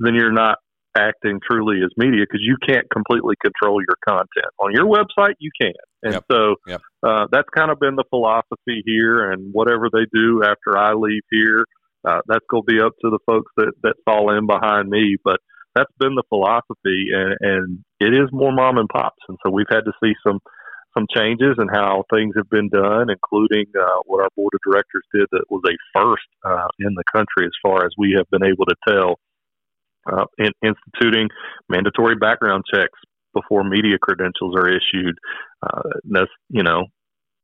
[0.00, 0.58] then you're not
[0.96, 4.52] acting truly as media because you can't completely control your content.
[4.58, 5.72] On your website, you can.
[6.02, 6.24] And yep.
[6.30, 6.80] so yep.
[7.02, 9.30] Uh, that's kind of been the philosophy here.
[9.30, 11.64] And whatever they do after I leave here,
[12.06, 15.16] uh, that's going to be up to the folks that, that fall in behind me.
[15.24, 15.40] But
[15.74, 19.18] that's been the philosophy, and, and it is more mom and pops.
[19.28, 20.38] And so we've had to see some
[20.96, 25.02] some changes in how things have been done, including uh, what our board of directors
[25.12, 28.46] did that was a first uh, in the country as far as we have been
[28.46, 29.18] able to tell
[30.10, 31.28] uh, in, instituting
[31.68, 32.98] mandatory background checks
[33.32, 35.16] before media credentials are issued.
[35.62, 36.86] Uh, that's you know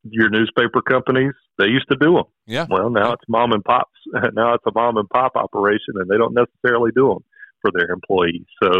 [0.02, 2.24] your newspaper companies they used to do them.
[2.46, 2.66] Yeah.
[2.70, 3.92] Well, now it's mom and pops.
[4.32, 7.24] now it's a mom and pop operation, and they don't necessarily do them
[7.60, 8.46] for their employees.
[8.62, 8.70] So,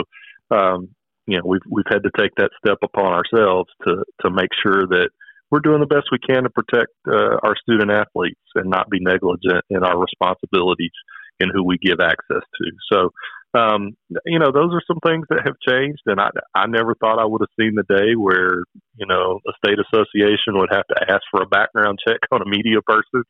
[0.51, 0.89] um,
[1.27, 4.87] you know, we've we've had to take that step upon ourselves to to make sure
[4.87, 5.11] that
[5.51, 9.01] we're doing the best we can to protect uh, our student athletes and not be
[9.01, 10.95] negligent in our responsibilities
[11.41, 12.71] in who we give access to.
[12.93, 13.11] So
[13.55, 17.19] um, you know, those are some things that have changed, and I I never thought
[17.19, 18.63] I would have seen the day where
[18.97, 22.49] you know the state association would have to ask for a background check on a
[22.49, 23.25] media person.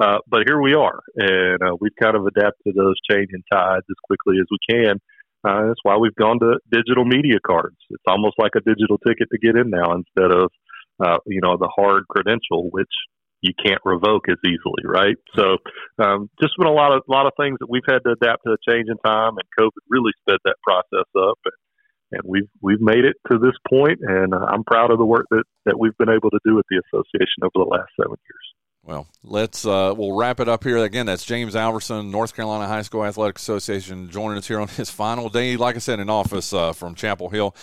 [0.00, 3.84] Uh, but here we are, and uh, we've kind of adapted to those changing tides
[3.88, 5.00] as quickly as we can.
[5.44, 7.76] Uh, that's why we've gone to digital media cards.
[7.90, 10.50] It's almost like a digital ticket to get in now instead of,
[11.04, 12.92] uh, you know, the hard credential, which
[13.42, 15.16] you can't revoke as easily, right?
[15.34, 15.58] So,
[15.98, 18.56] um, just been a lot of lot of things that we've had to adapt to
[18.56, 21.54] the change in time, and COVID really sped that process up, and,
[22.12, 25.44] and we've we've made it to this point, and I'm proud of the work that
[25.66, 28.51] that we've been able to do at the association over the last seven years.
[28.84, 30.78] Well, let's uh, we'll wrap it up here.
[30.78, 34.90] Again, that's James Alverson, North Carolina High School Athletic Association, joining us here on his
[34.90, 37.54] final day, like I said, in office uh, from Chapel Hill.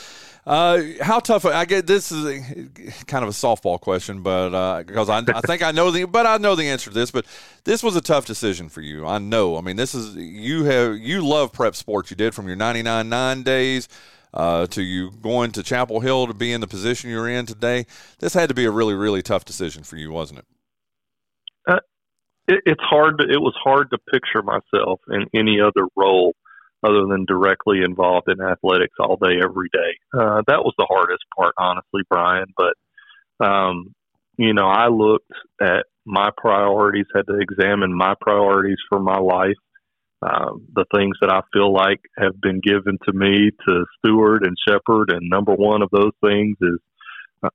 [0.46, 1.44] Uh, how tough?
[1.46, 5.42] I get this is a, kind of a softball question, but because uh, I, I
[5.42, 7.12] think I know the, but I know the answer to this.
[7.12, 7.26] But
[7.66, 9.06] this was a tough decision for you.
[9.06, 9.58] I know.
[9.58, 12.10] I mean, this is you have you love prep sports.
[12.12, 13.90] You did from your ninety nine nine days.
[14.32, 17.88] Uh, to you going to Chapel Hill to be in the position you're in today,
[18.20, 20.46] this had to be a really, really tough decision for you, wasn't it?
[21.68, 23.20] It, it's hard.
[23.20, 26.34] To, it was hard to picture myself in any other role
[26.84, 29.98] other than directly involved in athletics all day, every day.
[30.14, 32.48] Uh, that was the hardest part, honestly, Bryan.
[32.58, 33.94] But um,
[34.38, 39.58] you know, I looked at my priorities, had to examine my priorities for my life.
[40.22, 44.58] Um, the things that I feel like have been given to me to steward and
[44.68, 46.80] shepherd, and number one of those things is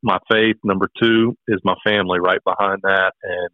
[0.03, 0.57] my faith.
[0.65, 3.49] Number two is my family, right behind that, and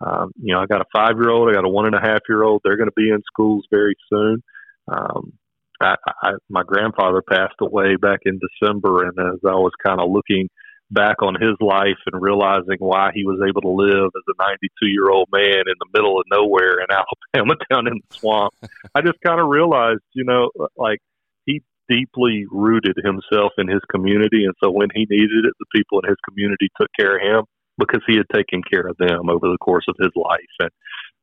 [0.00, 2.00] um, you know, I got a five year old, I got a one and a
[2.00, 2.62] half year old.
[2.64, 4.42] They're going to be in schools very soon.
[4.88, 5.32] Um,
[5.80, 10.10] I, I, my grandfather passed away back in December, and as I was kind of
[10.10, 10.48] looking
[10.90, 14.86] back on his life and realizing why he was able to live as a 92
[14.86, 16.86] year old man in the middle of nowhere in
[17.34, 18.52] Alabama down in the swamp,
[18.94, 20.98] I just kind of realized, you know, like
[21.46, 24.44] he deeply rooted himself in his community.
[24.44, 27.44] And so when he needed it, the people in his community took care of him
[27.80, 30.54] because he had taken care of them over the course of his life.
[30.60, 30.70] And,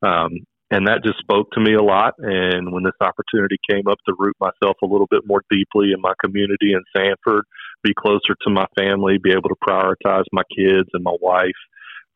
[0.01, 0.31] um,
[0.69, 2.15] and that just spoke to me a lot.
[2.17, 6.01] And when this opportunity came up to root myself a little bit more deeply in
[6.01, 7.45] my community in Sanford,
[7.83, 11.55] be closer to my family, be able to prioritize my kids and my wife,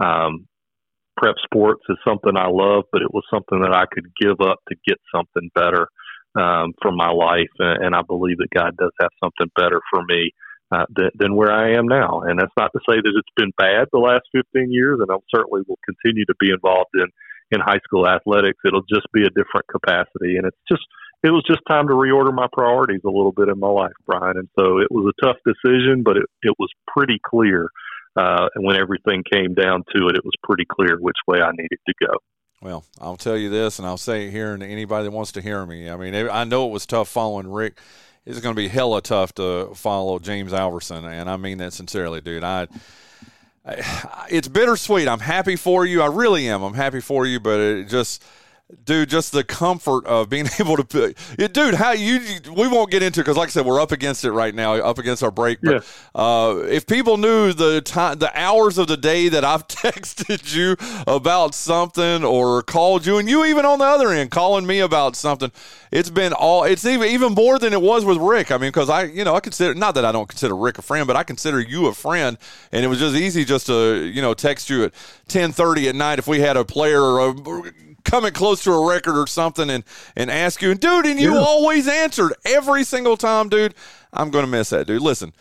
[0.03, 0.47] um,
[1.15, 4.59] prep sports is something I love, but it was something that I could give up
[4.69, 5.87] to get something better
[6.35, 7.51] um, for my life.
[7.59, 10.31] And, and I believe that God does have something better for me
[10.71, 12.21] uh, than, than where I am now.
[12.21, 15.15] And that's not to say that it's been bad the last 15 years, and I
[15.33, 17.07] certainly will continue to be involved in
[17.51, 18.59] in high school athletics.
[18.65, 20.83] It'll just be a different capacity, and it's just
[21.23, 24.37] it was just time to reorder my priorities a little bit in my life, Bryan.
[24.37, 27.67] And so it was a tough decision, but it it was pretty clear.
[28.15, 31.51] Uh, and when everything came down to it, it was pretty clear which way I
[31.51, 32.13] needed to go.
[32.61, 35.41] Well, I'll tell you this, and I'll say it here, and anybody that wants to
[35.41, 35.89] hear me.
[35.89, 37.77] I mean, I know it was tough following Rick
[38.25, 42.21] it's going to be hella tough to follow James Alverson, and I mean that sincerely,
[42.21, 42.43] dude.
[42.43, 42.67] I,
[43.65, 45.07] I, it's bittersweet.
[45.07, 46.01] I'm happy for you.
[46.01, 46.61] I really am.
[46.63, 48.23] I'm happy for you, but it just
[48.83, 51.17] dude, just the comfort of being able to, put,
[51.53, 52.19] dude, how you,
[52.55, 54.97] we won't get into because, like I said, we're up against it right now, up
[54.97, 55.59] against our break.
[55.61, 55.83] But
[56.15, 56.21] yeah.
[56.21, 60.75] uh, if people knew the time, the hours of the day that I've texted you
[61.07, 65.15] about something or called you, and you even on the other end calling me about
[65.15, 65.51] something,
[65.91, 68.51] it's been all, it's even even more than it was with Rick.
[68.51, 70.81] I mean, because I, you know, I consider not that I don't consider Rick a
[70.81, 72.37] friend, but I consider you a friend,
[72.71, 74.93] and it was just easy just to, you know, text you at
[75.27, 77.33] ten thirty at night if we had a player or a
[78.03, 79.83] coming close to a record or something and,
[80.15, 81.39] and ask you, and dude, and you yeah.
[81.39, 83.73] always answered every single time, dude.
[84.13, 85.01] I'm going to miss that, dude.
[85.01, 85.33] Listen,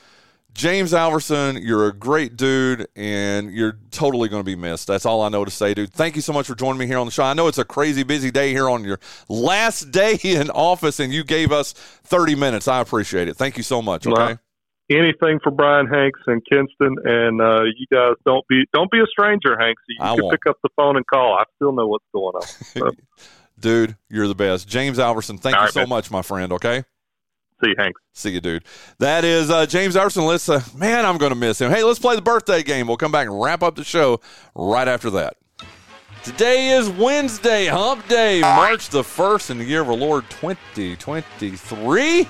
[0.53, 4.87] James Alverson, you're a great dude, and you're totally going to be missed.
[4.87, 5.93] That's all I know to say, dude.
[5.93, 7.25] Thank you so much for joining me here on the show.
[7.25, 11.13] I know it's a crazy busy day here on your last day in office, and
[11.13, 12.69] you gave us 30 minutes.
[12.69, 13.37] I appreciate it.
[13.37, 14.07] Thank you so much.
[14.07, 14.39] Okay.
[14.91, 19.07] Anything for Bryan Hanks and Kinston, and uh, you guys don't be don't be a
[19.07, 19.83] stranger, Hanks.
[19.89, 20.33] You I can won't.
[20.33, 21.35] pick up the phone and call.
[21.35, 22.43] I still know what's going on.
[22.43, 22.91] So.
[23.61, 24.67] dude, you're the best.
[24.67, 25.91] James Alverson, thank All you right, so man.
[25.91, 26.53] much, my friend.
[26.55, 26.83] Okay.
[27.63, 28.01] See you, Hanks.
[28.15, 28.65] See you, dude.
[28.99, 30.27] That is uh, James Alverson.
[30.27, 31.71] Let's, uh, man, I'm going to miss him.
[31.71, 32.87] Hey, let's play the birthday game.
[32.87, 34.21] We'll come back and wrap up the show
[34.55, 35.37] right after that.
[36.25, 42.29] Today is Wednesday, Hump Day, March the 1st in the year of our Lord 2023.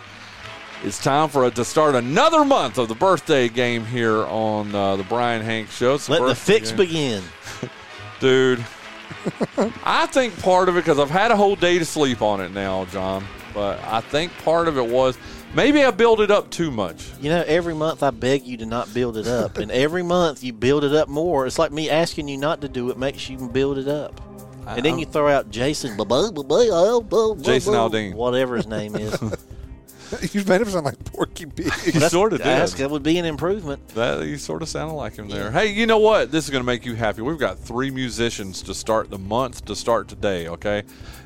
[0.83, 4.97] It's time for it to start another month of the birthday game here on uh,
[4.97, 5.99] the Bryan Hanks Show.
[6.09, 6.79] Let the fix game.
[6.79, 7.23] begin.
[8.21, 8.65] Dude,
[9.85, 12.53] I think part of it, because I've had a whole day to sleep on it
[12.53, 15.19] now, Jon, but I think part of it was
[15.55, 17.11] maybe I build it up too much.
[17.21, 20.43] You know, every month I beg you to not build it up, and every month
[20.43, 21.47] you build it up more.
[21.47, 24.19] It's like me asking you not to do it makes you build it up.
[24.67, 28.15] And then you throw out Jason, Jason Aldean.
[28.15, 29.19] whatever his name is.
[30.33, 31.73] you made him sound like Porky Pig.
[31.87, 32.47] You sort of did.
[32.47, 33.87] That's- That would be an improvement.
[33.91, 35.51] That you sort of sounded like him there.
[35.51, 36.31] Hey, you know what?
[36.33, 37.23] This is going to make you happy.
[37.23, 40.49] We've got three musicians to start the month to start today.
[40.49, 40.83] Okay,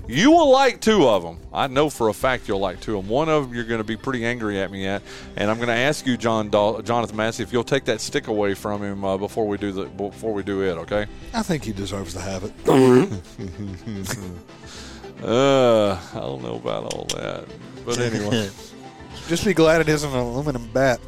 [0.06, 1.38] you will like two of them.
[1.52, 3.10] I know for a fact you'll like two of them.
[3.10, 5.02] One of them you're going to be pretty angry at me at,
[5.36, 8.26] and I'm going to ask you, John Dal- Jonathan Massey, if you'll take that stick
[8.28, 10.74] away from him uh, before we do the before we do it.
[10.78, 11.06] Okay.
[11.32, 12.52] I think he deserves to have it.
[15.22, 17.46] Uh, I don't know about all that,
[17.86, 18.50] but anyway.
[19.28, 21.00] Just be glad it isn't an aluminum bat.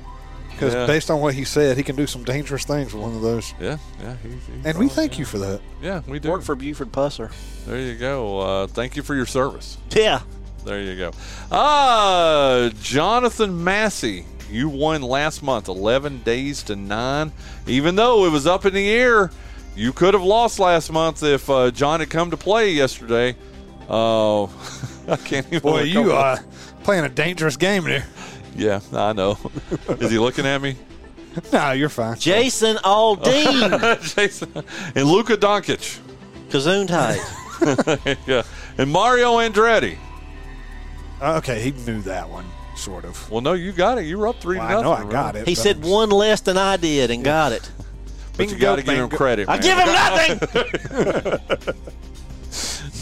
[0.51, 0.87] Because Yeah.
[0.87, 3.53] based on what he said, he can do some dangerous things with one of those.
[3.61, 4.17] yeah, yeah.
[4.23, 5.19] He, he And we thank can.
[5.21, 5.61] you for that.
[5.83, 6.31] Yeah, we do.
[6.31, 7.31] Work for Buford Pusser.
[7.67, 8.41] there you go.
[8.41, 9.77] Uh, thank you for your service.
[9.91, 10.21] Yeah.
[10.65, 11.11] There you go.
[11.53, 17.33] Ah, Jonathan Massey, you won last month, 11 days to nine.
[17.67, 19.31] Even though it was up in the air,
[19.77, 23.37] you could have lost last month if uh, John had come to play yesterday.
[23.91, 24.51] Oh,
[25.09, 25.61] I can't even.
[25.61, 26.41] Boy, look you up.
[26.87, 28.07] Playing a dangerous game there.
[28.55, 29.37] Yeah, I know.
[29.89, 30.77] Is he looking at me?
[31.53, 32.17] No, you're fine.
[32.17, 34.15] Jason Aldean.
[34.15, 34.53] Jason
[34.95, 35.99] and Luka Doncic.
[36.49, 38.17] Kazoon tight.
[38.27, 38.45] yeah,
[38.79, 39.99] and Mario Andretti.
[41.21, 42.47] Uh, okay, he knew that one,
[42.77, 43.29] sort of.
[43.33, 44.05] Well, no, you got it.
[44.05, 44.85] You were up three Well, to I nothing.
[44.85, 45.13] know I remember?
[45.13, 45.49] got it.
[45.49, 47.69] He said I'm- one less than I did and got it.
[48.37, 49.17] But you got to give him bango.
[49.17, 49.49] credit.
[49.49, 51.75] I give him nothing.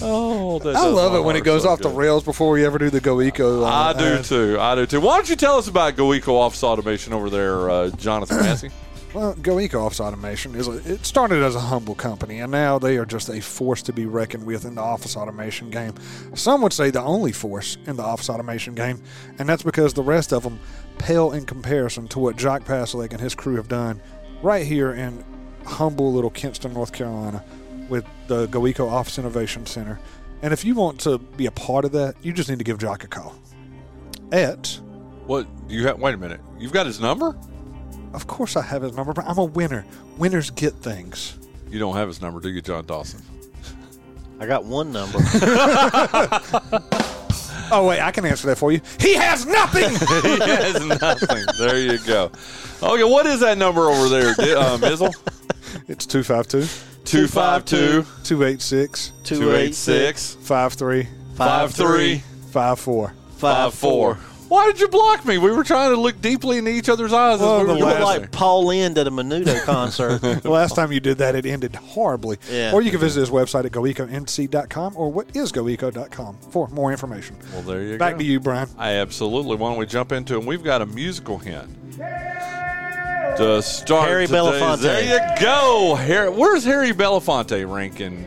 [0.04, 2.90] Oh, I love it when it goes so off the rails before we ever do
[2.90, 3.64] the Go Eco.
[3.64, 4.24] uh, I do ad.
[4.24, 4.56] too.
[4.60, 5.00] I do too.
[5.00, 8.70] Why don't you tell us about GoEco Office Automation over there, uh, Jonathan Massey?
[9.14, 12.78] Well, Go Eco Office Automation is a, it started as a humble company, and now
[12.80, 15.94] they are just a force to be reckoned with in the office automation game.
[16.34, 19.00] Some would say the only force in the office automation game,
[19.38, 20.58] and that's because the rest of them
[20.98, 24.00] pale in comparison to what Jock Paslick and his crew have done
[24.42, 25.24] right here in
[25.64, 27.42] humble little Kinston, North Carolina,
[27.88, 29.98] with the Go Eco Office Innovation Center.
[30.42, 32.78] And if you want to be a part of that, you just need to give
[32.78, 33.34] Jock a call.
[34.32, 34.78] At
[35.26, 35.98] what do you have?
[35.98, 36.40] Wait a minute.
[36.58, 37.36] You've got his number?
[38.12, 39.84] Of course, I have his number, but I'm a winner.
[40.18, 41.38] Winners get things.
[41.70, 43.22] You don't have his number, do you, John Dawson?
[44.38, 45.18] I got one number.
[47.70, 48.80] Oh wait, I can answer that for you.
[49.00, 49.88] He has nothing.
[50.22, 51.44] he has nothing.
[51.58, 52.30] There you go.
[52.82, 55.12] Okay, what is that number over there, Di- uh, Mizzle?
[55.88, 56.68] it's 252
[57.04, 62.18] 252 286 286 53 53
[62.52, 63.08] 54.
[63.36, 64.14] 54.
[64.48, 65.38] Why did you block me?
[65.38, 67.40] We were trying to look deeply into each other's eyes.
[67.40, 70.18] Well, as we were You look like Paul Lynde at a Menudo concert.
[70.20, 72.38] The last time you did that, it ended horribly.
[72.50, 72.72] Yeah.
[72.72, 77.36] Or you can visit his website at goeconc.com or whatisgoeco.com for more information.
[77.52, 78.04] Well, there you Back go.
[78.12, 78.68] Back to you, Bryan.
[78.78, 79.56] I absolutely.
[79.56, 80.44] Why don't we jump into it?
[80.44, 81.70] We've got a musical hint
[83.36, 84.08] to start.
[84.08, 84.80] Harry today's- Belafonte.
[84.80, 85.94] There you go.
[85.94, 88.26] Harry, where's Harry Belafonte ranking?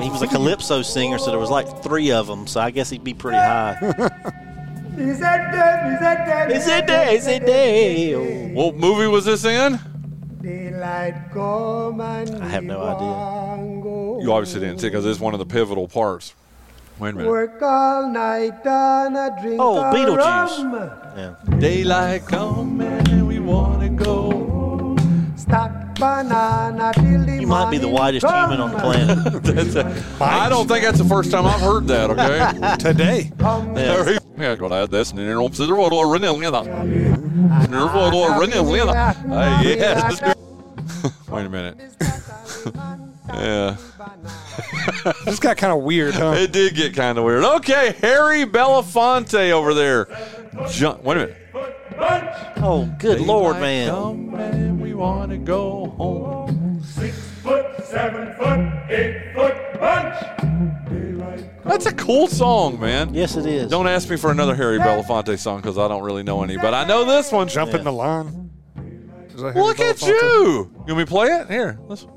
[0.00, 2.46] he was a calypso singer, so there was like three of them.
[2.46, 3.76] So I guess he'd be pretty high.
[4.98, 5.94] Is that day?
[5.94, 6.56] Is that day?
[6.56, 7.14] Is it day?
[7.16, 8.52] Is it day?
[8.52, 9.78] What movie was this in?
[10.42, 14.24] Daylight come and I have no idea.
[14.24, 16.34] You obviously didn't see because it's one of the pivotal parts.
[16.98, 17.28] Wait a minute.
[17.28, 20.18] Work all night and a drink Oh, of Beetlejuice.
[20.72, 20.90] rum.
[21.16, 21.58] Yeah.
[21.58, 24.96] Daylight come and we want to go.
[25.36, 28.50] Stack banana till the You might be the morning whitest come.
[28.50, 29.42] human on the planet.
[29.44, 32.10] That's a- I don't think that's the first time I've heard that.
[32.10, 32.76] Okay.
[32.78, 33.30] Today.
[33.40, 34.90] Harry- Yeah, go ahead.
[34.90, 35.54] That's an interrupt.
[35.56, 36.66] Sit there, what do I run in with that?
[36.66, 39.16] Interrupt, what do I run in with that?
[39.30, 40.20] Uh, yes.
[41.30, 41.76] Wait a minute.
[43.28, 43.76] Yeah.
[45.24, 46.32] This got kind of weird, huh?
[46.32, 47.44] It did get kind of weird.
[47.44, 50.06] Okay, Harry Belafonte over there.
[50.70, 51.36] John, wait a minute.
[52.58, 53.90] Oh, good lord, Daylight man.
[53.90, 56.80] come and we want to go home.
[57.42, 60.16] foot, seven foot, eight foot bunch.
[61.64, 63.12] That's a cool song, man.
[63.12, 63.70] Yes, it is.
[63.70, 66.72] Don't ask me for another Harry Belafonte song because I don't really know any, but
[66.72, 67.46] I know this one.
[67.48, 68.50] Jump in the line.
[69.28, 70.14] Is that Harry Look at you.
[70.14, 71.48] You want me to play it?
[71.48, 72.10] Here, listen.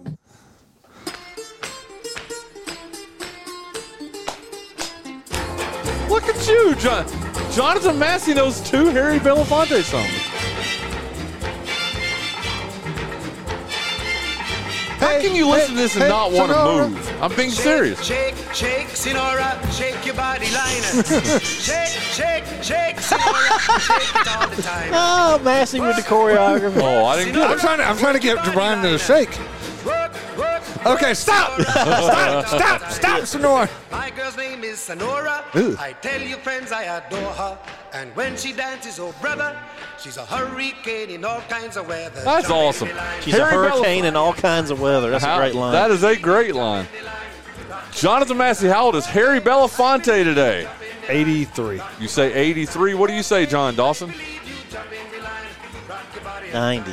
[6.12, 7.08] Look at you, John.
[7.54, 10.12] Jonathan Massey knows two Harry Belafonte songs.
[15.00, 17.21] How can you listen to this and hey, not want to move?
[17.23, 18.04] I'm being serious.
[18.04, 20.81] Shake, shake, Senora, shake your body line.
[21.42, 24.92] shake, shake, shake, Senora, shake it all the time.
[24.94, 26.81] Oh, Massey with the choreography.
[26.81, 27.62] Oh, I didn't get I'm it.
[27.62, 27.86] trying to.
[27.86, 29.40] I'm trying to get Bryan to shake.
[30.82, 31.04] Work, work.
[31.04, 31.60] Okay, stop!
[31.62, 32.48] stop!
[32.48, 32.92] Stop!
[32.92, 33.69] Stop, Sonora.
[33.92, 35.44] My girl's name is Sonora.
[35.56, 35.75] Ooh.
[35.79, 37.58] I tell you, friends, I adore her.
[37.94, 39.58] And when she dances, oh brother,
[40.00, 42.21] she's a hurricane in all kinds of weather.
[42.23, 42.90] That's Jump in awesome.
[43.21, 45.12] She's Harry a hurricane in all kinds of weather.
[45.12, 45.73] That's How- a great line.
[45.73, 46.88] That is a great line.
[47.92, 50.67] Jonathan Massey, how old is Harry Belafonte today?
[51.08, 51.82] 83.
[52.00, 52.94] You say 83.
[52.94, 54.13] What do you say, John Dawson?
[56.54, 56.92] 90.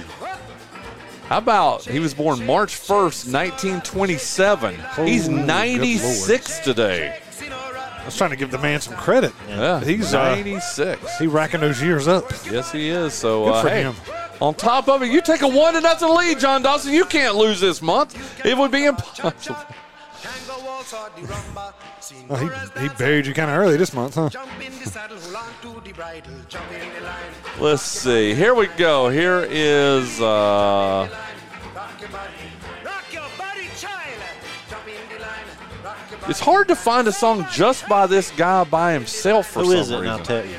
[1.29, 4.79] How about he was born March 1st, 1927?
[5.07, 7.19] He's 96 today.
[7.43, 9.35] I was trying to give the man some credit.
[9.47, 11.19] Yeah, He's uh, 96.
[11.19, 12.31] he racking those years up.
[12.51, 13.13] Yes, he is.
[13.13, 13.95] So, Good uh, for hey, him.
[14.41, 16.95] on top of it, you take a one to nothing lead, John Dawson.
[16.95, 18.17] You can't lose this month.
[18.47, 19.59] It would be impossible.
[20.23, 23.93] Tango waltz or the rumba, sing chorus he, he buried you kind of early this
[23.93, 24.31] month, huh?
[27.59, 27.71] Jump in the saddle, hold on to the bridle, jump in the line.
[27.71, 28.35] Let's see.
[28.35, 29.09] Here we go.
[29.09, 30.21] Here is.
[30.21, 31.09] Uh,
[31.75, 32.33] Rock your body,
[32.85, 34.23] rock your body, child.
[34.71, 35.31] Jump in the line,
[35.85, 36.31] rock your body.
[36.31, 39.77] it's hard to find a song just by this guy by himself for Who some
[39.81, 39.95] is it?
[40.01, 40.09] Reason.
[40.09, 40.57] I'll tell you.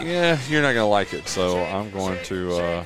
[0.00, 2.56] Yeah, you're not gonna like it, so I'm going to.
[2.56, 2.84] Uh,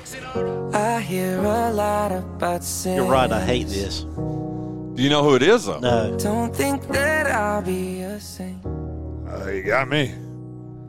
[0.77, 2.95] I hear a lot about sin.
[2.97, 3.31] You're right.
[3.31, 4.01] I hate this.
[4.01, 5.79] do you know who it is though?
[5.79, 6.15] No.
[6.19, 10.13] Don't think that I'll be a saint, Uh, you got me.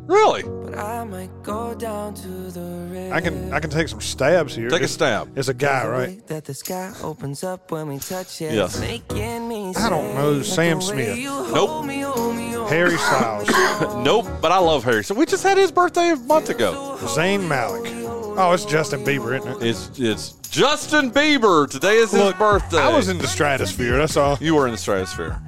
[0.06, 0.42] Really?
[0.70, 2.60] But I might go down to the
[2.90, 3.14] river.
[3.14, 4.68] I can I can take some stabs here.
[4.70, 5.36] Take a stab.
[5.36, 6.26] It's a guy, right?
[6.28, 8.52] That the sky opens up when we touch it.
[8.54, 8.78] Yes.
[8.80, 11.18] Making me I don't know Sam Smith.
[11.18, 11.86] you Nope.
[11.86, 12.96] me, hold me, hold Harry.
[12.98, 13.48] Styles,
[14.04, 14.26] Nope.
[14.40, 15.04] But I love Harry.
[15.04, 16.96] So we just had his birthday a month ago.
[17.00, 17.92] Zayn Malik.
[18.40, 19.66] Oh, it's Justin Bieber, isn't it?
[19.68, 21.68] It's it's Justin Bieber.
[21.68, 22.78] Today is his Look, birthday.
[22.78, 23.96] I was in the stratosphere.
[23.98, 24.38] That's all.
[24.40, 25.40] You were in the stratosphere.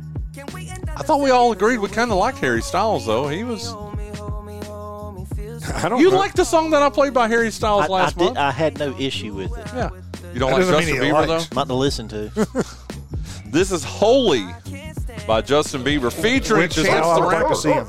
[0.97, 3.29] I thought we all agreed we kind of liked Harry Styles, though.
[3.29, 3.73] He was.
[5.85, 6.01] I don't.
[6.01, 6.17] You know.
[6.19, 8.39] liked the song that I played by Harry Styles I, I, last did, month?
[8.39, 9.67] I had no issue with it.
[9.75, 9.91] yeah.
[10.33, 11.47] You don't That like doesn't Justin Bieber, likes.
[11.49, 11.55] though?
[11.57, 12.31] Not to listen to.
[13.47, 14.47] This is Holy
[15.27, 17.55] by Justin Bieber, featuring Which Chance how I the would like to Rapper.
[17.57, 17.87] see him.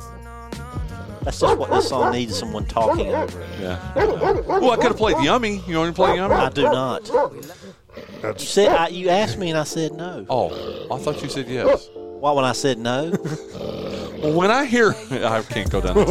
[1.24, 3.48] That's just what this song needs: someone talking over it.
[3.60, 3.94] Yeah.
[3.96, 5.62] Well, I could have played Yummy.
[5.68, 6.34] You want to play Yummy?
[6.34, 7.08] I do not.
[7.10, 10.26] You said I, you asked me, and I said no.
[10.30, 11.90] Oh, I thought you said yes.
[12.22, 12.32] Why?
[12.34, 13.12] When I said no,
[13.56, 16.06] uh, when I hear, I can't go down the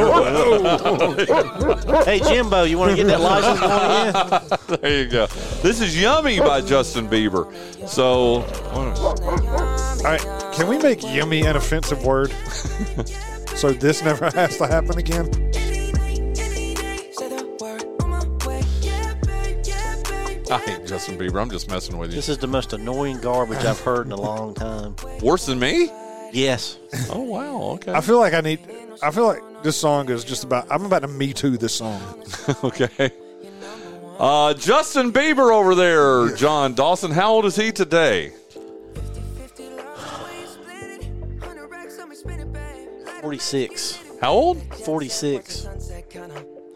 [2.04, 4.40] hey Jimbo, you want to get that license going again?
[4.80, 5.26] There you go.
[5.62, 7.46] This is Yummy by Justin Bieber.
[7.88, 8.42] So,
[8.72, 8.86] all
[10.02, 10.20] right.
[10.52, 12.32] Can we make "yummy" an offensive word?
[13.54, 15.30] so this never has to happen again.
[20.51, 21.40] I hate Justin Bieber.
[21.40, 22.16] I'm just messing with you.
[22.16, 24.96] This is the most annoying garbage I've heard in a long time.
[25.22, 25.90] Worse than me?
[26.32, 26.78] Yes.
[27.11, 27.62] Oh, wow.
[27.74, 27.92] Okay.
[27.92, 28.61] I feel like I need.
[29.03, 30.66] I feel like this song is just about.
[30.70, 32.03] I'm about to me too this song.
[32.64, 33.11] okay.
[34.18, 37.11] Uh, Justin Bieber over there, John Dawson.
[37.11, 38.32] How old is he today?
[38.90, 41.09] 50 love, the way you split it.
[41.38, 42.88] 100 racks on me, spin it, babe.
[43.07, 43.98] Light Forty-six.
[44.20, 44.74] How old?
[44.84, 45.66] Forty-six.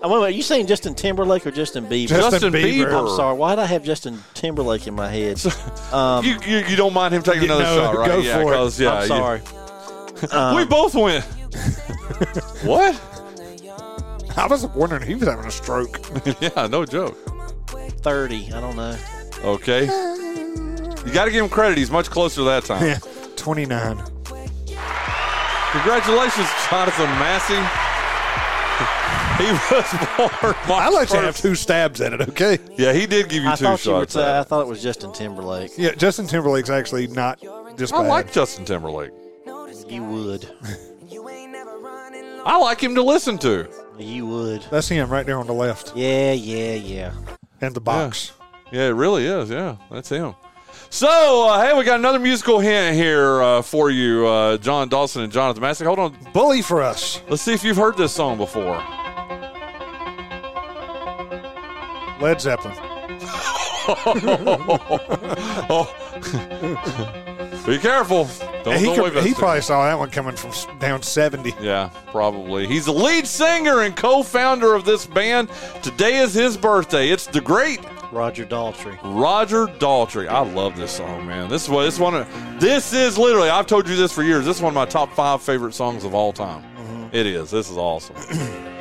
[0.05, 0.11] Sunset.
[0.11, 2.09] Oh, wait, wait, are you saying Justin Timberlake or Justin Bieber?
[2.09, 2.87] Justin Justin Bieber.
[2.87, 3.01] Bieber.
[3.11, 3.37] I'm sorry.
[3.37, 5.41] Why did I have Justin Timberlake in my head?
[5.93, 8.09] Um, You, you, you don't mind him taking You another know, shot, right?
[8.09, 8.57] go yeah, for it.
[8.57, 9.41] 'cause, yeah, I'm you- sorry.
[10.57, 11.25] we both went.
[12.65, 13.01] what?
[14.37, 16.01] I was wondering if he was having a stroke.
[16.41, 17.17] yeah, no joke.
[18.03, 18.53] Thirty.
[18.53, 18.97] I don't know.
[19.45, 19.85] Okay.
[19.85, 21.79] You got to give him credit.
[21.79, 22.83] He's much closer that time.
[22.85, 22.99] yeah,
[23.37, 23.99] 29.
[25.73, 27.84] Congratulations, Jonathan Massey.
[29.39, 32.21] He was born March I like to have two stabs at it.
[32.29, 32.59] Okay.
[32.77, 34.01] Yeah, he did give you I two thought you were.
[34.01, 34.17] shots.
[34.17, 35.73] I thought it was Justin Timberlake.
[35.77, 37.41] Yeah, Justin Timberlake's actually not
[37.77, 38.09] this I bad.
[38.09, 39.11] like Justin Timberlake.
[39.89, 40.49] You would.
[42.47, 43.69] I like him to listen to.
[43.99, 44.63] You would.
[44.71, 47.13] That's him right there on the left Yeah, yeah, yeah.
[47.61, 48.33] and the box.
[48.73, 49.51] Yeah, it really is.
[49.51, 50.35] Yeah, that's him.
[50.91, 55.23] So, uh, hey, we got another musical hint here uh, for you, uh, John Dawson
[55.23, 55.85] and Jonathan Massey.
[55.85, 56.17] Hold on.
[56.33, 57.21] Bully for us.
[57.29, 58.83] Let's see if you've heard this song before.
[62.21, 62.77] Led Zeppelin.
[65.71, 65.91] oh.
[67.67, 68.29] Be careful.
[68.63, 71.55] Don't, he don't could- he probably saw that one coming from down 70.
[71.61, 72.67] Yeah, probably.
[72.67, 75.51] He's the lead singer and co-founder of this band.
[75.83, 77.11] Today is his birthday.
[77.11, 77.81] It's the great
[78.13, 78.99] Roger Daltrey.
[79.03, 80.29] Roger Daltrey.
[80.29, 81.49] I love this song, man.
[81.49, 82.15] This is what this one.
[82.15, 83.49] Of, this is literally.
[83.51, 84.45] I've told you this for years.
[84.45, 86.63] This is one of my top five favorite songs of all time.
[86.63, 87.09] Mm-hmm.
[87.17, 87.51] It is.
[87.51, 88.17] This is awesome.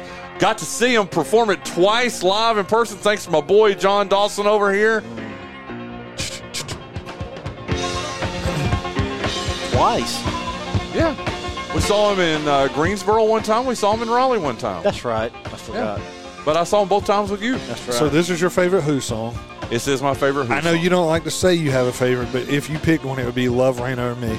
[0.44, 2.98] Got to see him perform it twice live in person.
[2.98, 5.00] Thanks to my boy John Dawson over here.
[9.72, 10.22] Twice.
[10.94, 11.16] Yeah,
[11.74, 13.66] we saw him in uh, Greensboro one time.
[13.66, 14.84] We saw him in Raleigh one time.
[14.84, 15.34] That's right.
[15.34, 16.02] I forgot.
[16.44, 17.58] But I saw him both times with you.
[17.60, 17.94] That's right.
[17.94, 19.40] So this is your favorite Who song?
[19.70, 20.48] This is my favorite.
[20.48, 20.84] Who I know song.
[20.84, 23.24] you don't like to say you have a favorite, but if you picked one, it
[23.24, 24.38] would be Love Reign Over Me.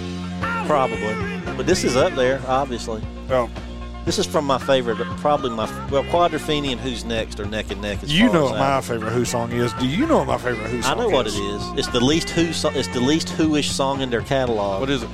[0.67, 1.15] Probably.
[1.57, 3.03] But this is up there, obviously.
[3.31, 3.49] Oh,
[4.05, 7.81] This is from my favorite, probably my well, Quadrophenia and Who's Next are neck and
[7.81, 8.03] neck.
[8.03, 8.89] As You far know as what my album.
[8.91, 9.73] favorite Who song is.
[9.75, 10.79] Do you know what my favorite Who song?
[10.81, 10.87] Is?
[10.87, 11.39] I song know what is?
[11.39, 11.63] it is.
[11.79, 12.53] It's the least Who.
[12.53, 14.81] So, it's the least Who-ish song in their catalog.
[14.81, 15.09] What is it?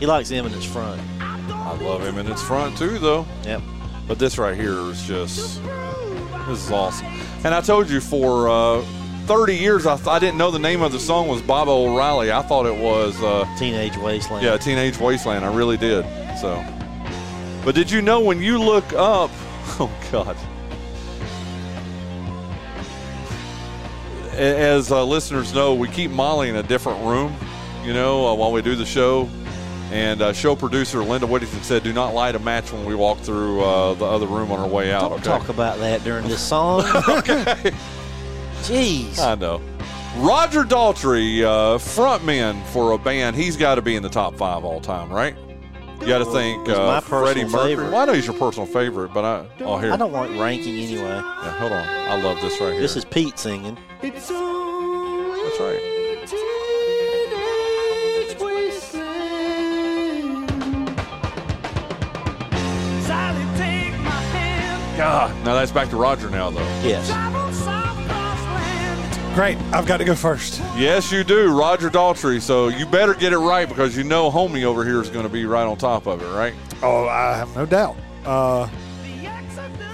[0.00, 1.00] He likes Eminence Front.
[1.20, 3.26] I love Eminence Front too, though.
[3.44, 3.62] Yep.
[4.08, 7.06] But this right here is just this is awesome.
[7.44, 8.82] And I told you for uh,
[9.26, 12.32] 30 years I, th- I didn't know the name of the song was Baba O'Riley.
[12.32, 14.44] I thought it was uh, Teenage Wasteland.
[14.44, 15.44] yeah Teenage Wasteland.
[15.44, 16.04] I really did.
[16.40, 16.56] So,
[17.64, 19.30] but did you know when you look up?
[19.80, 20.36] Oh God.
[24.36, 27.34] As uh, listeners know, we keep Molly in a different room,
[27.82, 29.28] you know, uh, while we do the show.
[29.90, 33.18] And uh, show producer Linda Whittington said, "Do not light a match when we walk
[33.20, 35.22] through uh, the other room on our way out." Don't okay?
[35.22, 36.80] talk about that during this song.
[37.08, 37.72] okay.
[38.62, 39.18] Jeez.
[39.18, 39.62] I know.
[40.16, 44.64] Roger Daltrey, uh, frontman for a band, he's got to be in the top five
[44.64, 45.36] all time, right?
[46.00, 47.68] You got to think He's uh, Freddie Mercury.
[47.70, 47.90] favorite.
[47.90, 50.74] Well, I know he's your personal favorite, but I oh here, I don't want ranking
[50.76, 51.02] anyway.
[51.02, 52.80] Yeah, hold on, I love this right here.
[52.80, 53.78] This is Pete singing.
[54.02, 54.30] that's
[55.60, 55.80] right.
[64.96, 66.60] God, now that's back to Roger now though.
[66.82, 67.10] Yes.
[69.34, 69.58] Great.
[69.72, 70.60] I've got to go first.
[70.76, 72.40] Yes, you do, Roger Daltrey.
[72.40, 75.32] So you better get it right because you know homie over here is going to
[75.32, 76.54] be right on top of it, right?
[76.84, 77.96] Oh, I have no doubt.
[78.24, 78.68] Uh,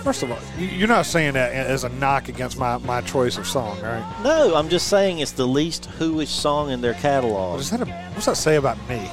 [0.02, 3.38] first of all, you- you're not saying that as a knock against my, my choice
[3.38, 4.04] of song, right?
[4.22, 7.52] No, I'm just saying it's the least Who-ish song in their catalog.
[7.52, 9.10] What, is that a, what's that say about me?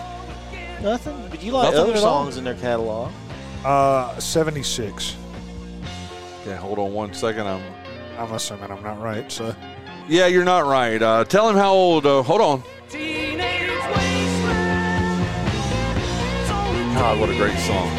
[0.81, 1.25] Nothing.
[1.29, 3.13] But you like Nothing other songs in their catalog.
[3.63, 5.15] Uh, 76.
[6.41, 7.47] Okay, hold on one second.
[7.47, 7.61] I'm.
[8.17, 9.31] I'm assuming I'm not right.
[9.31, 9.55] So
[10.09, 11.01] Yeah, you're not right.
[11.01, 12.05] Uh, tell him how old.
[12.05, 12.63] Uh, hold on.
[16.93, 17.89] God, what a great song.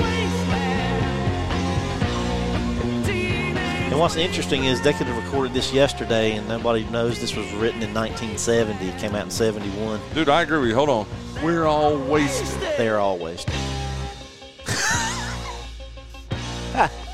[3.91, 7.47] And what's interesting is they could have recorded this yesterday, and nobody knows this was
[7.53, 8.89] written in 1970.
[8.89, 10.01] It came out in 71.
[10.15, 10.75] Dude, I agree with you.
[10.77, 11.07] Hold on.
[11.43, 12.59] We're all wasted.
[12.79, 13.45] They're always.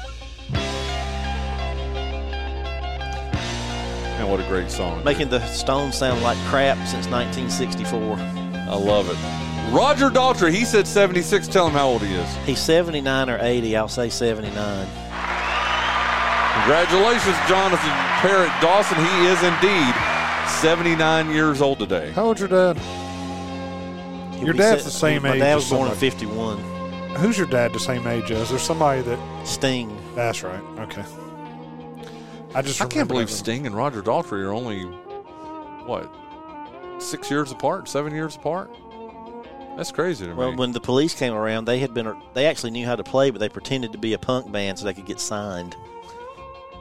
[4.25, 5.05] Man, what a great song.
[5.05, 8.16] Making the Stones sound like crap since 1964.
[8.16, 9.75] I love it.
[9.75, 11.47] Roger Daltrey, he said 76.
[11.49, 12.37] Tell him how old he is.
[12.47, 13.77] He's 79 or 80.
[13.77, 14.55] I'll say 79.
[16.55, 17.91] Congratulations, Jonathan
[18.22, 18.97] Parrott Dawson.
[18.97, 19.95] He is indeed
[20.61, 22.11] 79 years old today.
[22.12, 22.79] how old's your dad?
[24.37, 26.59] He'll Your dad's se- the same My age dad as was born in 51.
[27.16, 28.49] Who's your dad the same age as?
[28.49, 29.47] There's somebody that.
[29.47, 29.97] Sting.
[30.14, 30.62] That's right.
[30.79, 31.05] Okay.
[32.55, 32.81] I just.
[32.81, 33.35] I can't believe that.
[33.35, 34.85] Sting and Roger Daltrey are only,
[35.87, 36.11] what,
[37.03, 38.71] six years apart, seven years apart?
[39.77, 40.57] That's crazy to Well, me.
[40.57, 43.41] when the police came around, they had been they actually knew how to play, but
[43.41, 45.75] they pretended to be a punk band so they could get signed.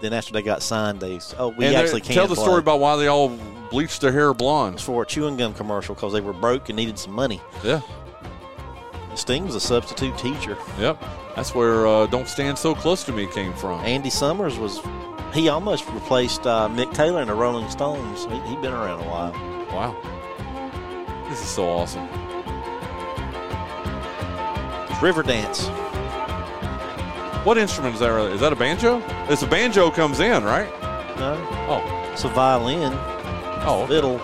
[0.01, 2.43] Then after they got signed, they oh we and actually can't tell the play.
[2.43, 3.29] story about why they all
[3.71, 4.75] bleached their hair blonde.
[4.75, 7.41] It's for a chewing gum commercial because they were broke and needed some money.
[7.63, 7.81] Yeah,
[9.15, 10.57] Sting was a substitute teacher.
[10.79, 11.01] yep.
[11.35, 13.79] That's where uh, "Don't Stand So Close to Me" came from.
[13.81, 14.81] Andy Summers was
[15.33, 18.25] he almost replaced uh, Mick Taylor in the Rolling Stones.
[18.25, 19.31] He, he'd been around a while.
[19.73, 19.95] Wow,
[21.29, 22.07] this is so awesome.
[24.99, 25.67] Riverdance.
[27.45, 28.11] What instrument is that?
[28.31, 29.01] Is that a banjo?
[29.29, 30.69] It's a banjo comes in, right?
[31.17, 31.35] No,
[31.67, 32.93] Oh, it's a violin,
[33.65, 33.85] oh.
[33.87, 34.17] fiddle.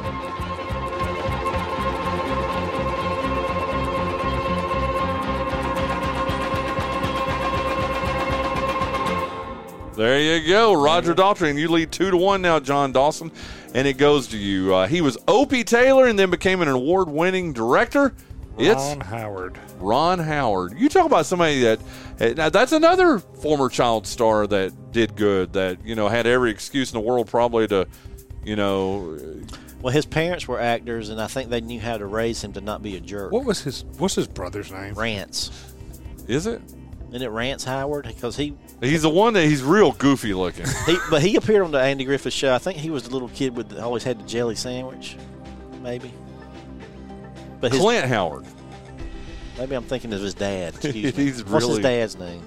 [10.00, 13.34] There you go, Roger Daltrey, and you lead two to one now, John Dawson,
[13.74, 14.74] and it goes to you.
[14.74, 18.16] Uh, he was Opie Taylor, and then became an award-winning director.
[18.58, 19.60] It's Ron Howard.
[19.78, 20.80] Ron Howard.
[20.80, 21.82] You talk about somebody that
[22.22, 25.52] eh, now that's another former child star that did good.
[25.52, 27.86] That you know had every excuse in the world probably to,
[28.46, 29.20] you know,
[29.82, 32.62] Well, his parents were actors, and I think they knew how to raise him to
[32.62, 33.34] not be a jerk.
[33.34, 33.84] What was his?
[33.98, 34.94] What's his brother's name?
[34.94, 35.52] Rance.
[36.26, 36.62] is it?
[37.10, 38.06] Isn't it Rance Howard?
[38.08, 40.66] Because he, He's the one that he's real goofy looking.
[40.86, 42.54] he, but he appeared on the Andy Griffith show.
[42.54, 45.18] I think he was the little kid with the, always had the jelly sandwich,
[45.82, 46.14] maybe.
[47.60, 48.46] But his, Clint Howard,
[49.58, 50.74] maybe I'm thinking of his dad.
[50.84, 51.24] Excuse me.
[51.24, 52.42] He's What's his dad's name?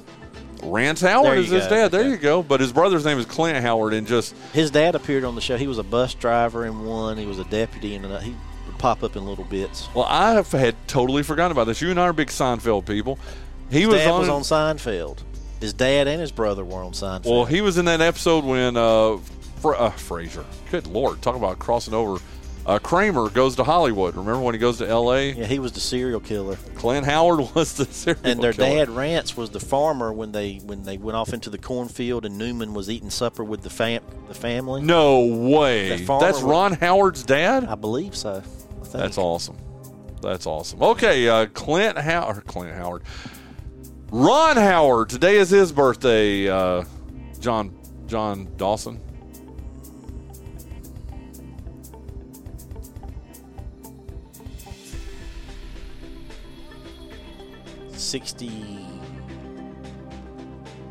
[0.62, 1.70] Rance Howard is his go.
[1.70, 1.90] dad.
[1.90, 2.10] There Okay.
[2.10, 2.42] you go.
[2.42, 5.56] But his brother's name is Clint Howard, and just His dad appeared on the show.
[5.56, 7.18] He was a bus driver in one.
[7.18, 8.22] He was a deputy in another.
[8.24, 8.36] He
[8.66, 9.88] would pop up in little bits.
[9.92, 11.82] well, I have had totally forgotten about this.
[11.82, 13.18] You and I are big Seinfeld people.
[13.72, 14.20] He His was dad on.
[14.20, 15.18] was on Seinfeld.
[15.60, 17.26] His dad and his brother were on Seinfeld.
[17.30, 19.16] Well, he was in that episode when uh,
[19.60, 20.44] Fra- uh, Frasier.
[20.70, 22.20] Good lord, talk about crossing over.
[22.64, 24.14] Uh, Kramer goes to Hollywood.
[24.14, 25.32] Remember when he goes to L.A.?
[25.32, 26.56] Yeah, he was the serial killer.
[26.76, 28.32] Clint Howard was the serial killer.
[28.32, 28.86] And their killer.
[28.86, 32.38] dad Rance was the farmer when they when they went off into the cornfield and
[32.38, 34.80] Newman was eating supper with the fam the family.
[34.80, 35.88] No way.
[36.04, 37.64] That That's was- Ron Howard's dad.
[37.64, 38.42] I believe so.
[38.44, 38.88] I.
[38.96, 39.56] That's awesome.
[40.20, 40.80] That's awesome.
[40.82, 42.46] Okay, uh, Clint Howard.
[42.46, 43.02] Clint Howard.
[44.14, 45.08] Ron Howard.
[45.08, 46.46] Today is his birthday.
[46.46, 46.84] Uh,
[47.40, 47.74] John
[48.06, 49.00] John Dawson.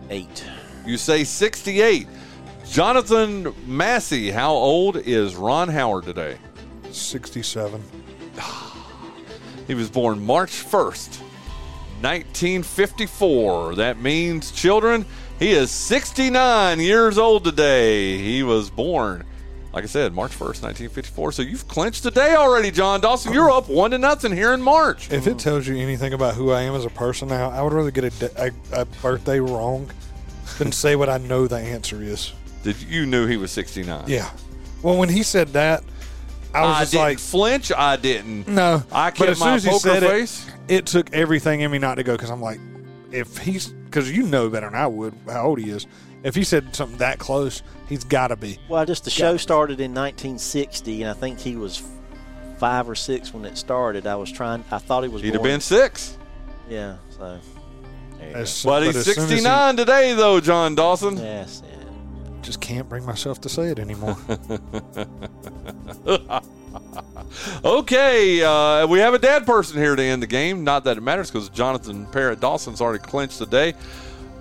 [0.09, 0.45] Sixty-eight.
[0.85, 2.07] You say 68.
[2.65, 4.31] Jonathan Massey.
[4.31, 6.37] How old is Ron Howard today?
[6.91, 7.83] 67.
[9.67, 11.21] He was born March 1st,
[12.01, 13.75] 1954.
[13.75, 15.05] That means, children,
[15.39, 18.17] he is 69 years old today.
[18.17, 19.23] He was born,
[19.73, 21.31] like I said, March 1st, 1954.
[21.31, 23.33] So you've clinched the day already, John Dawson.
[23.33, 25.11] You're up one to nothing here in March.
[25.11, 27.73] If it tells you anything about who I am as a person now, I would
[27.73, 29.89] rather get a, a, a birthday wrong
[30.57, 32.33] than say what I know the answer is.
[32.63, 34.03] Did you knew he was 69?
[34.07, 34.29] Yeah.
[34.83, 35.83] Well, when he said that,
[36.53, 37.71] I was I just didn't like, flinch.
[37.71, 38.47] I didn't.
[38.47, 38.83] no.
[38.91, 40.47] I but kept as soon my as he poker said face.
[40.47, 42.59] it, it took everything in me not to go because I'm like,
[43.11, 45.87] if he's because you know better than I would how old he is.
[46.23, 48.59] If he said something that close, he's got to be.
[48.69, 51.81] Well, just the show started in 1960, and I think he was
[52.57, 54.05] five or six when it started.
[54.05, 54.63] I was trying.
[54.69, 55.23] I thought he was.
[55.23, 56.17] He'd have been six.
[56.69, 56.97] Yeah.
[57.09, 57.39] So.
[58.21, 61.17] As- But he's as soon as he 69 today, though, John Dawson.
[61.17, 61.63] Yes.
[61.65, 62.39] Yeah.
[62.43, 64.15] just can't bring myself to say it anymore.
[67.63, 70.63] Okay, uh, we have a dad person here to end the game.
[70.63, 73.73] Not that it matters because Jonathan Parrott Dawson's already clinched the day,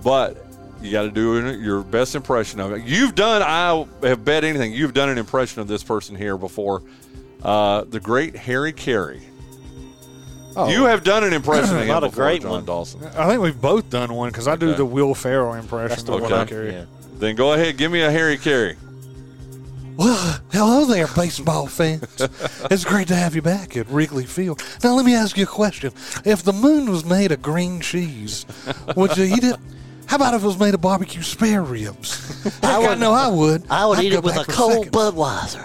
[0.03, 0.45] but
[0.83, 2.85] you got to do your best impression of it.
[2.85, 6.83] You've done, I have bet anything, you've done an impression of this person here before.
[7.43, 9.23] Uh, the great Harry Caray.
[10.57, 10.69] Oh.
[10.69, 12.65] You have done an impression of him Not a great John one.
[12.65, 13.05] Dawson.
[13.05, 15.89] I think we've both done one because I do the Will Ferrell impression.
[15.91, 16.31] That's the of one.
[16.31, 16.73] what I carry.
[16.73, 16.87] Yeah.
[17.19, 18.77] Then go ahead, give me a Harry Caray.
[19.97, 22.05] Well, hello there, baseball fans.
[22.71, 24.63] it's great to have you back at Wrigley Field.
[24.83, 25.93] Now, let me ask you a question.
[26.25, 28.47] If the moon was made of green cheese,
[28.97, 29.57] would you eat it?
[30.11, 32.43] How about if it was made of barbecue spare ribs?
[32.43, 33.63] Heck, I, know I would.
[33.71, 35.15] I would I'd eat it with a cold seconds.
[35.15, 35.65] Budweiser.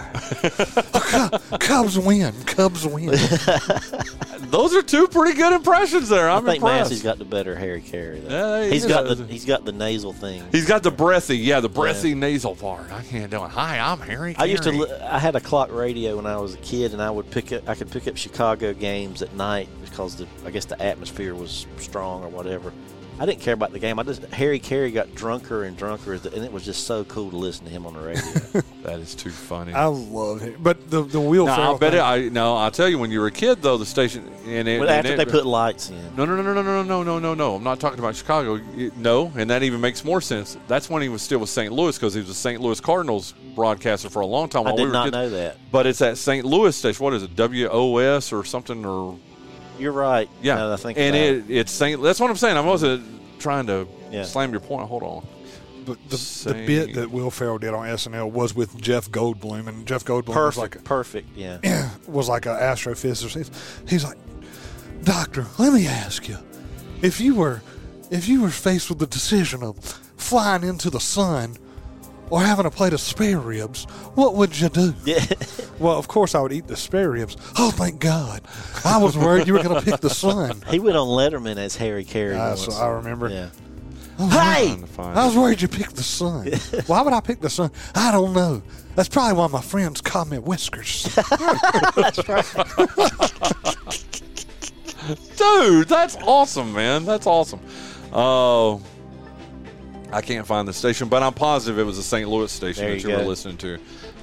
[1.60, 2.32] Cubs win.
[2.44, 3.08] Cubs win.
[4.50, 6.30] Those are two pretty good impressions there.
[6.30, 6.90] I'm I'm think impressed.
[6.92, 8.20] Massey's got the better Harry Caray.
[8.20, 8.60] Though.
[8.60, 10.44] Yeah, he he's got the he's got the nasal thing.
[10.52, 12.92] He's got the breathy, yeah, the breathy nasal part.
[12.92, 13.48] I can't do it.
[13.48, 14.36] Hi, I'm Harry.
[14.38, 15.12] I used to.
[15.12, 17.68] I had a clock radio when I was a kid, and I would pick up.
[17.68, 20.28] I could pick up Chicago games at night because the.
[20.44, 22.72] I guess the atmosphere was strong or whatever.
[23.18, 23.98] I didn't care about the game.
[23.98, 27.36] I just Harry Caray got drunker and drunker, and it was just so cool to
[27.36, 28.62] listen to him on the radio.
[28.86, 29.72] That is too funny.
[29.72, 30.62] I love it.
[30.62, 32.00] But the, the Will no, I bet it.
[32.00, 32.54] I no.
[32.54, 34.78] I'll tell you when you were a kid though, the station and it.
[34.78, 37.02] but and after it- they put lights in, No, no, no, no, no, no, no,
[37.02, 37.56] no, no, no.
[37.56, 38.60] I'm not talking about Chicago.
[38.96, 40.56] No, and that even makes more sense.
[40.68, 41.72] That's when he was still with St.
[41.72, 42.60] Louis because he was a St.
[42.60, 44.68] Louis Cardinals broadcaster for a long time.
[44.68, 45.12] I did we were not kids.
[45.14, 45.56] know that.
[45.72, 46.44] But it's at St.
[46.46, 47.02] Louis station.
[47.02, 47.34] What is it?
[47.34, 49.18] WOS or something or
[49.78, 50.28] You're right.
[50.42, 50.54] yeah.
[50.56, 52.02] now that I think and about it, it's St.
[52.02, 52.56] That's what I'm saying.
[52.56, 53.04] I wasn't
[53.40, 54.24] trying to Yeah.
[54.24, 54.88] slam your point.
[54.88, 55.26] Hold on.
[55.84, 56.16] But the,
[56.52, 60.28] the bit that Will Ferrell did on SNL was with Jeff Goldblum, and Jeff Goldblum
[60.28, 61.28] was perfect, like perfect.
[61.36, 61.58] Yeah.
[61.62, 61.90] Yeah.
[62.08, 63.34] Was like an astrophysicist.
[63.36, 63.50] He's,
[63.88, 64.16] he's like,
[65.04, 66.38] Doctor, let me ask you,
[67.02, 67.62] if you were
[68.10, 69.78] if you were faced with the decision of
[70.16, 71.56] flying into the sun
[72.30, 74.94] or having a plate of spare ribs, what would you do?
[75.04, 75.24] Yeah.
[75.78, 77.36] Well, of course I would eat the spare ribs.
[77.58, 78.40] Oh, thank God!
[78.82, 80.62] I was worried you were going to pick the sun.
[80.70, 82.32] he went on Letterman as Harry Caray.
[82.32, 82.78] That's once.
[82.78, 83.28] what I remember.
[83.28, 83.50] Yeah.
[84.16, 86.46] Hey, Trying to find I was worried you picked the sun.
[86.86, 87.70] Why would I pick the sun?
[87.94, 88.62] I don't know.
[88.94, 91.02] That's probably why my friends call me Whiskers.
[95.36, 97.04] Dude, that's awesome, man.
[97.04, 97.60] That's awesome.
[98.10, 98.80] Oh,
[100.12, 102.28] I can't find the station, but I'm positive it was a St.
[102.28, 103.78] Louis station There that you you were listening to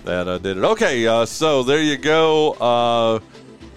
[0.05, 0.63] that uh, did it.
[0.63, 2.53] Okay, uh, so there you go.
[2.53, 3.19] Uh,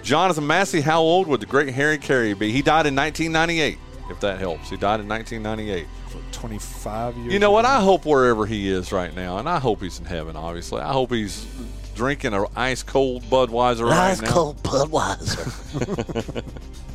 [0.03, 2.53] Jonathan Massey, how old would the great Harry Caray be?
[2.53, 3.79] He died in 1998,
[4.11, 4.71] if that helps.
[4.71, 5.87] He died in 1998.
[6.33, 7.33] 25 years.
[7.33, 7.65] You know what?
[7.65, 10.81] I hope wherever he is right now, and I hope he's in heaven, obviously.
[10.81, 11.47] I hope he's
[11.95, 14.27] drinking an ice cold Budweiser right now.
[14.27, 16.45] Ice cold Budweiser.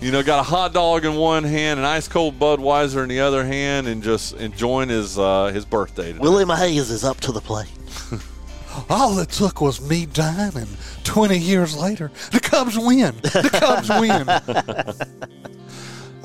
[0.00, 3.20] You know, got a hot dog in one hand, an ice cold Budweiser in the
[3.20, 6.08] other hand, and just enjoying his uh, his birthday.
[6.12, 6.18] Today.
[6.18, 7.70] William Hayes is up to the plate.
[8.90, 10.68] All it took was me dying, and
[11.04, 13.14] 20 years later, the Cubs win.
[13.22, 14.26] The Cubs win.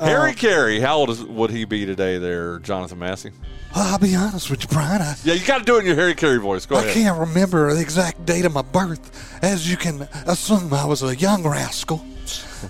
[0.00, 3.32] Harry Caray, how old is, would he be today there, Jonathan Massey?
[3.74, 5.00] Well, I'll be honest with you, Bryan.
[5.02, 6.66] I, Yeah, you got to do it in your Harry Caray voice.
[6.66, 6.94] Go I ahead.
[6.94, 9.38] can't remember the exact date of my birth.
[9.44, 12.04] As you can assume, I was a young rascal.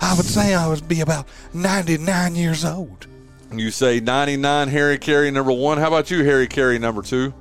[0.01, 3.07] I would say I would be about 99 years old.
[3.53, 5.79] You say 99 Harry Caray number one.
[5.79, 7.35] How about you, Harry Caray number two?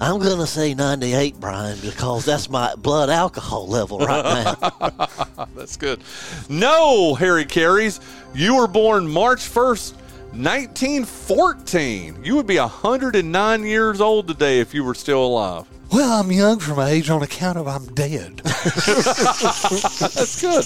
[0.00, 4.24] I'm going to say 98, Bryan, because that's my blood alcohol level right
[4.60, 5.46] now.
[5.54, 6.02] That's good.
[6.48, 8.00] No, Harry Carays.
[8.34, 9.92] You were born March 1st,
[10.32, 12.24] 1914.
[12.24, 15.68] You would be 109 years old today if you were still alive.
[15.92, 18.38] Well, I'm young for my age on account of I'm dead.
[18.44, 20.64] That's good.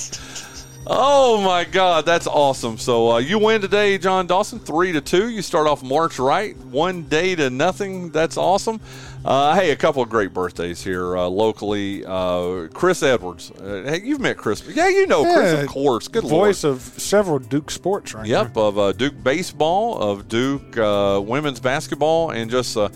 [0.89, 2.79] Oh my God, that's awesome!
[2.79, 5.31] So uh, you win today, John Dawson, three to two.
[5.31, 8.11] You start off March right, one day to nothing.
[8.11, 8.79] That's awesome.
[9.25, 12.05] Uh, hey, a couple of great birthdays here uh, locally.
[12.07, 13.51] Uh, Chris Edwards.
[13.51, 14.63] Uh, hey, you've met Chris.
[14.65, 16.07] Yeah, you know Chris, Yeah, of course.
[16.07, 16.77] Good voice Lord.
[16.77, 22.31] of several Duke sports right Yep, of uh, Duke baseball, of Duke uh, women's basketball,
[22.31, 22.91] and just uh,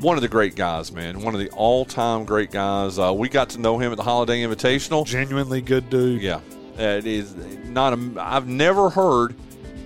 [0.00, 1.20] one of the great guys, man.
[1.22, 2.98] One of the all-time great guys.
[2.98, 5.06] Uh, we got to know him at the Holiday Invitational.
[5.06, 6.22] Genuinely good dude.
[6.22, 6.40] Yeah,
[6.78, 7.34] it is
[7.64, 7.92] not.
[7.92, 9.34] A, I've never heard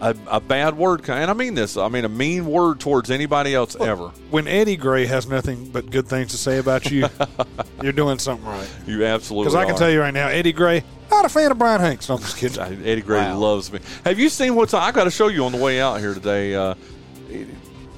[0.00, 1.76] a, a bad word, and I mean this.
[1.76, 4.08] I mean a mean word towards anybody else ever.
[4.30, 7.08] When Eddie Gray has nothing but good things to say about you,
[7.82, 8.68] you're doing something right.
[8.86, 9.50] You absolutely.
[9.50, 9.78] Because I can are.
[9.78, 12.08] tell you right now, Eddie Gray, not a fan of Bryan Hanks.
[12.08, 12.60] No, I'm just kidding.
[12.86, 13.80] Eddie Gray loves me.
[14.04, 14.74] Have you seen what's?
[14.74, 16.54] I got to show you on the way out here today.
[16.54, 16.74] Uh,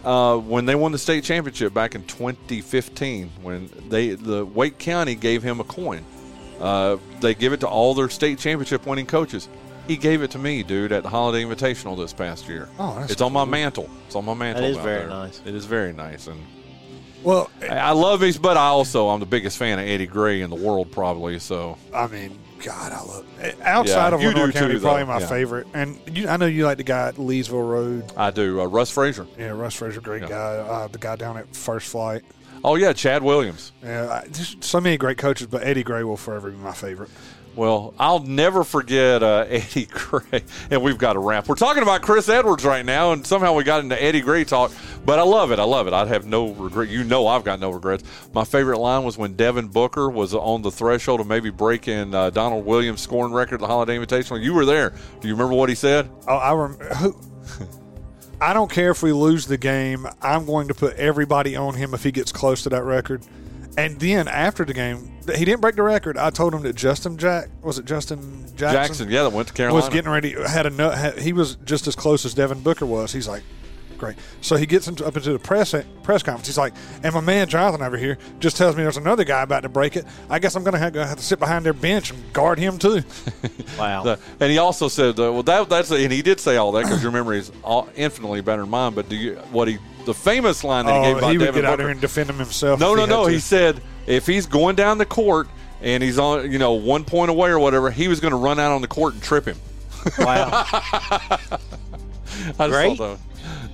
[0.04, 5.14] uh, when they won the state championship back in 2015, when they the Wake County
[5.14, 6.04] gave him a coin,
[6.60, 9.48] uh, they give it to all their state championship winning coaches.
[9.86, 12.68] He gave it to me, dude, at the Holiday Invitational this past year.
[12.78, 13.90] Oh, that's it's on my mantle.
[14.06, 14.64] It's on my mantle.
[14.64, 15.08] is out very there.
[15.08, 15.42] nice.
[15.44, 16.40] It is very nice, and
[17.22, 20.42] Well, I I love these, but I also I'm the biggest fan of Eddie Gray
[20.42, 21.38] in the world, probably.
[21.38, 23.26] So I mean, God, I love
[23.62, 25.06] outside Yeah, of you Lenoir County, too, probably though.
[25.06, 25.26] my Yeah.
[25.26, 25.66] favorite.
[25.74, 28.12] And you, I know you like the guy at Leesville Road.
[28.16, 28.60] I do.
[28.60, 29.26] Uh, Russ Fraser.
[29.38, 30.28] Yeah, Russ Fraser, great Yeah.
[30.28, 30.36] guy.
[30.56, 32.22] Uh, the guy down at First Flight.
[32.62, 33.72] Oh yeah, Chad Williams.
[33.82, 37.08] Yeah, I, just so many great coaches, but Eddie Gray will forever be my favorite.
[37.56, 40.44] Well, I'll never forget uh, Eddie Gray.
[40.70, 41.48] And we've got to wrap.
[41.48, 44.72] We're talking about Chris Edwards right now, and somehow we got into Eddie Gray talk.
[45.04, 45.58] But I love it.
[45.58, 45.92] I love it.
[45.92, 46.88] I'd have no regret.
[46.88, 48.04] You know, I've got no regrets.
[48.32, 52.30] My favorite line was when Devin Booker was on the threshold of maybe breaking uh,
[52.30, 54.42] Donald Williams' scoring record at the Holiday Invitational.
[54.42, 54.90] You were there.
[55.20, 56.08] Do you remember what he said?
[56.28, 57.16] Oh, I rem- who.
[58.40, 60.06] I don't care if we lose the game.
[60.22, 63.22] I'm going to put everybody on him if he gets close to that record.
[63.78, 66.16] And then after the game, he didn't break the record.
[66.18, 69.54] I told him that Justin Jack was it Justin Jackson, Jackson, yeah, that went to
[69.54, 69.74] Carolina.
[69.84, 70.32] was getting ready.
[70.32, 73.12] Had a nut- had, he was just as close as Devin Booker was.
[73.12, 73.42] He's like,
[74.00, 74.16] great.
[74.40, 76.48] So he gets into, up into the press press conference.
[76.48, 76.72] He's like,
[77.04, 79.94] and my man Jonathan over here just tells me there's another guy about to break
[79.94, 80.06] it.
[80.28, 82.78] I guess I'm going to have, have to sit behind their bench and guard him
[82.78, 83.02] too.
[83.78, 84.02] Wow.
[84.02, 86.82] The- and he also said, uh, "Well, that that's and he did say all that
[86.82, 90.12] because your memory is all, infinitely better than mine." But do you what he the
[90.12, 91.82] famous line that he gave oh, about he would Devin get out Booker?
[91.84, 92.80] there and defend him himself.
[92.80, 93.26] No, no, had no.
[93.26, 93.32] to.
[93.32, 95.48] He said if he's going down the court
[95.80, 98.58] and he's on, you know, one point away or whatever, he was going to run
[98.58, 99.56] out on the court and trip him.
[100.18, 100.66] Wow.
[102.58, 102.98] I just Great.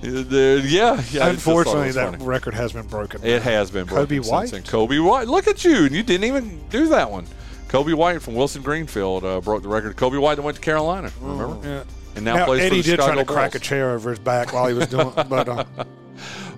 [0.01, 0.33] Thought.
[0.33, 0.93] Uh, Yeah, yeah.
[0.93, 2.23] I just thought it Unfortunately, that funny.
[2.25, 3.23] record has been broken.
[3.23, 4.51] it has been Coby broken since White?
[4.51, 4.63] then.
[4.63, 5.27] Coby White.
[5.27, 5.83] Look at you.
[5.83, 7.25] You didn't even do that one.
[7.67, 9.95] Coby White from Wilson Greenfield uh, broke the record.
[9.97, 11.11] Coby White that went to Carolina.
[11.21, 11.67] Remember?
[11.67, 11.83] Yeah.
[12.15, 14.09] And now, Now, plays Eddie for the did try Chicago to crack a chair over
[14.09, 15.65] his back while he was doing, but uh,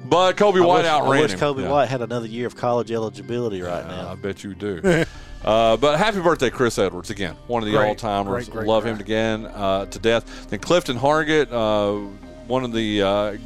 [0.05, 1.39] But Coby I White wish, I outran wish him.
[1.39, 1.69] Coby Yeah.
[1.71, 4.11] White had another year of college eligibility right I now.
[4.11, 4.81] I bet you do.
[5.43, 7.35] uh, but happy birthday, Chris Edwards, again.
[7.47, 8.45] One of the Great, all timers.
[8.49, 8.89] great, great Love guy.
[8.91, 10.49] him again uh, to death.
[10.49, 12.07] Then Clifton Hargett, uh,
[12.49, 13.37] one of the uh,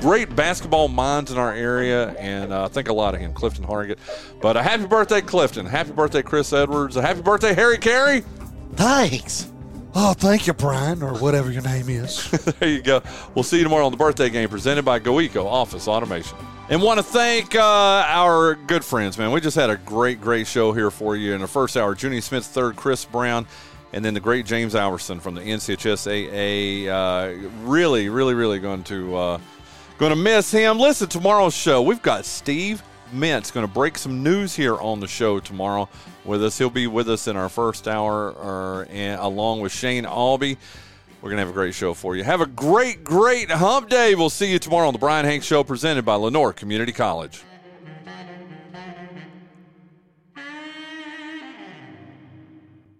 [0.00, 3.64] great basketball minds in our area, and uh, I think a lot of him, Clifton
[3.64, 3.98] Hargett.
[4.40, 5.66] But a happy birthday, Clifton.
[5.66, 6.96] Happy birthday, Chris Edwards.
[6.96, 8.24] A happy birthday, Harry Caray.
[8.74, 9.50] Thanks.
[9.94, 12.30] oh, thank you, Bryan, or whatever your name is.
[12.60, 13.02] there you go.
[13.34, 16.38] We'll see you tomorrow on the birthday game presented by GoEco Office Automation.
[16.70, 19.32] And want to thank uh, our good friends, man.
[19.32, 21.94] We just had a great, great show here for you in the first hour.
[21.94, 23.46] Junie Smith, third, Chris Brown,
[23.94, 26.88] and then the great James Alverson from the NCHSAA.
[26.88, 29.38] Uh, really, really, really going to uh,
[29.98, 30.78] going to miss him.
[30.78, 32.82] Listen, tomorrow's show, we've got Steve
[33.14, 35.88] Mintz going to break some news here on the show tomorrow
[36.24, 36.58] with us.
[36.58, 40.58] He'll be with us in our first hour, or, and, along with Shane Albee.
[41.22, 42.24] We're going to have a great show for you.
[42.24, 44.16] Have a great, great hump day.
[44.16, 47.42] We'll see you tomorrow on the Bryan Hanks Show presented by Lenoir Community College.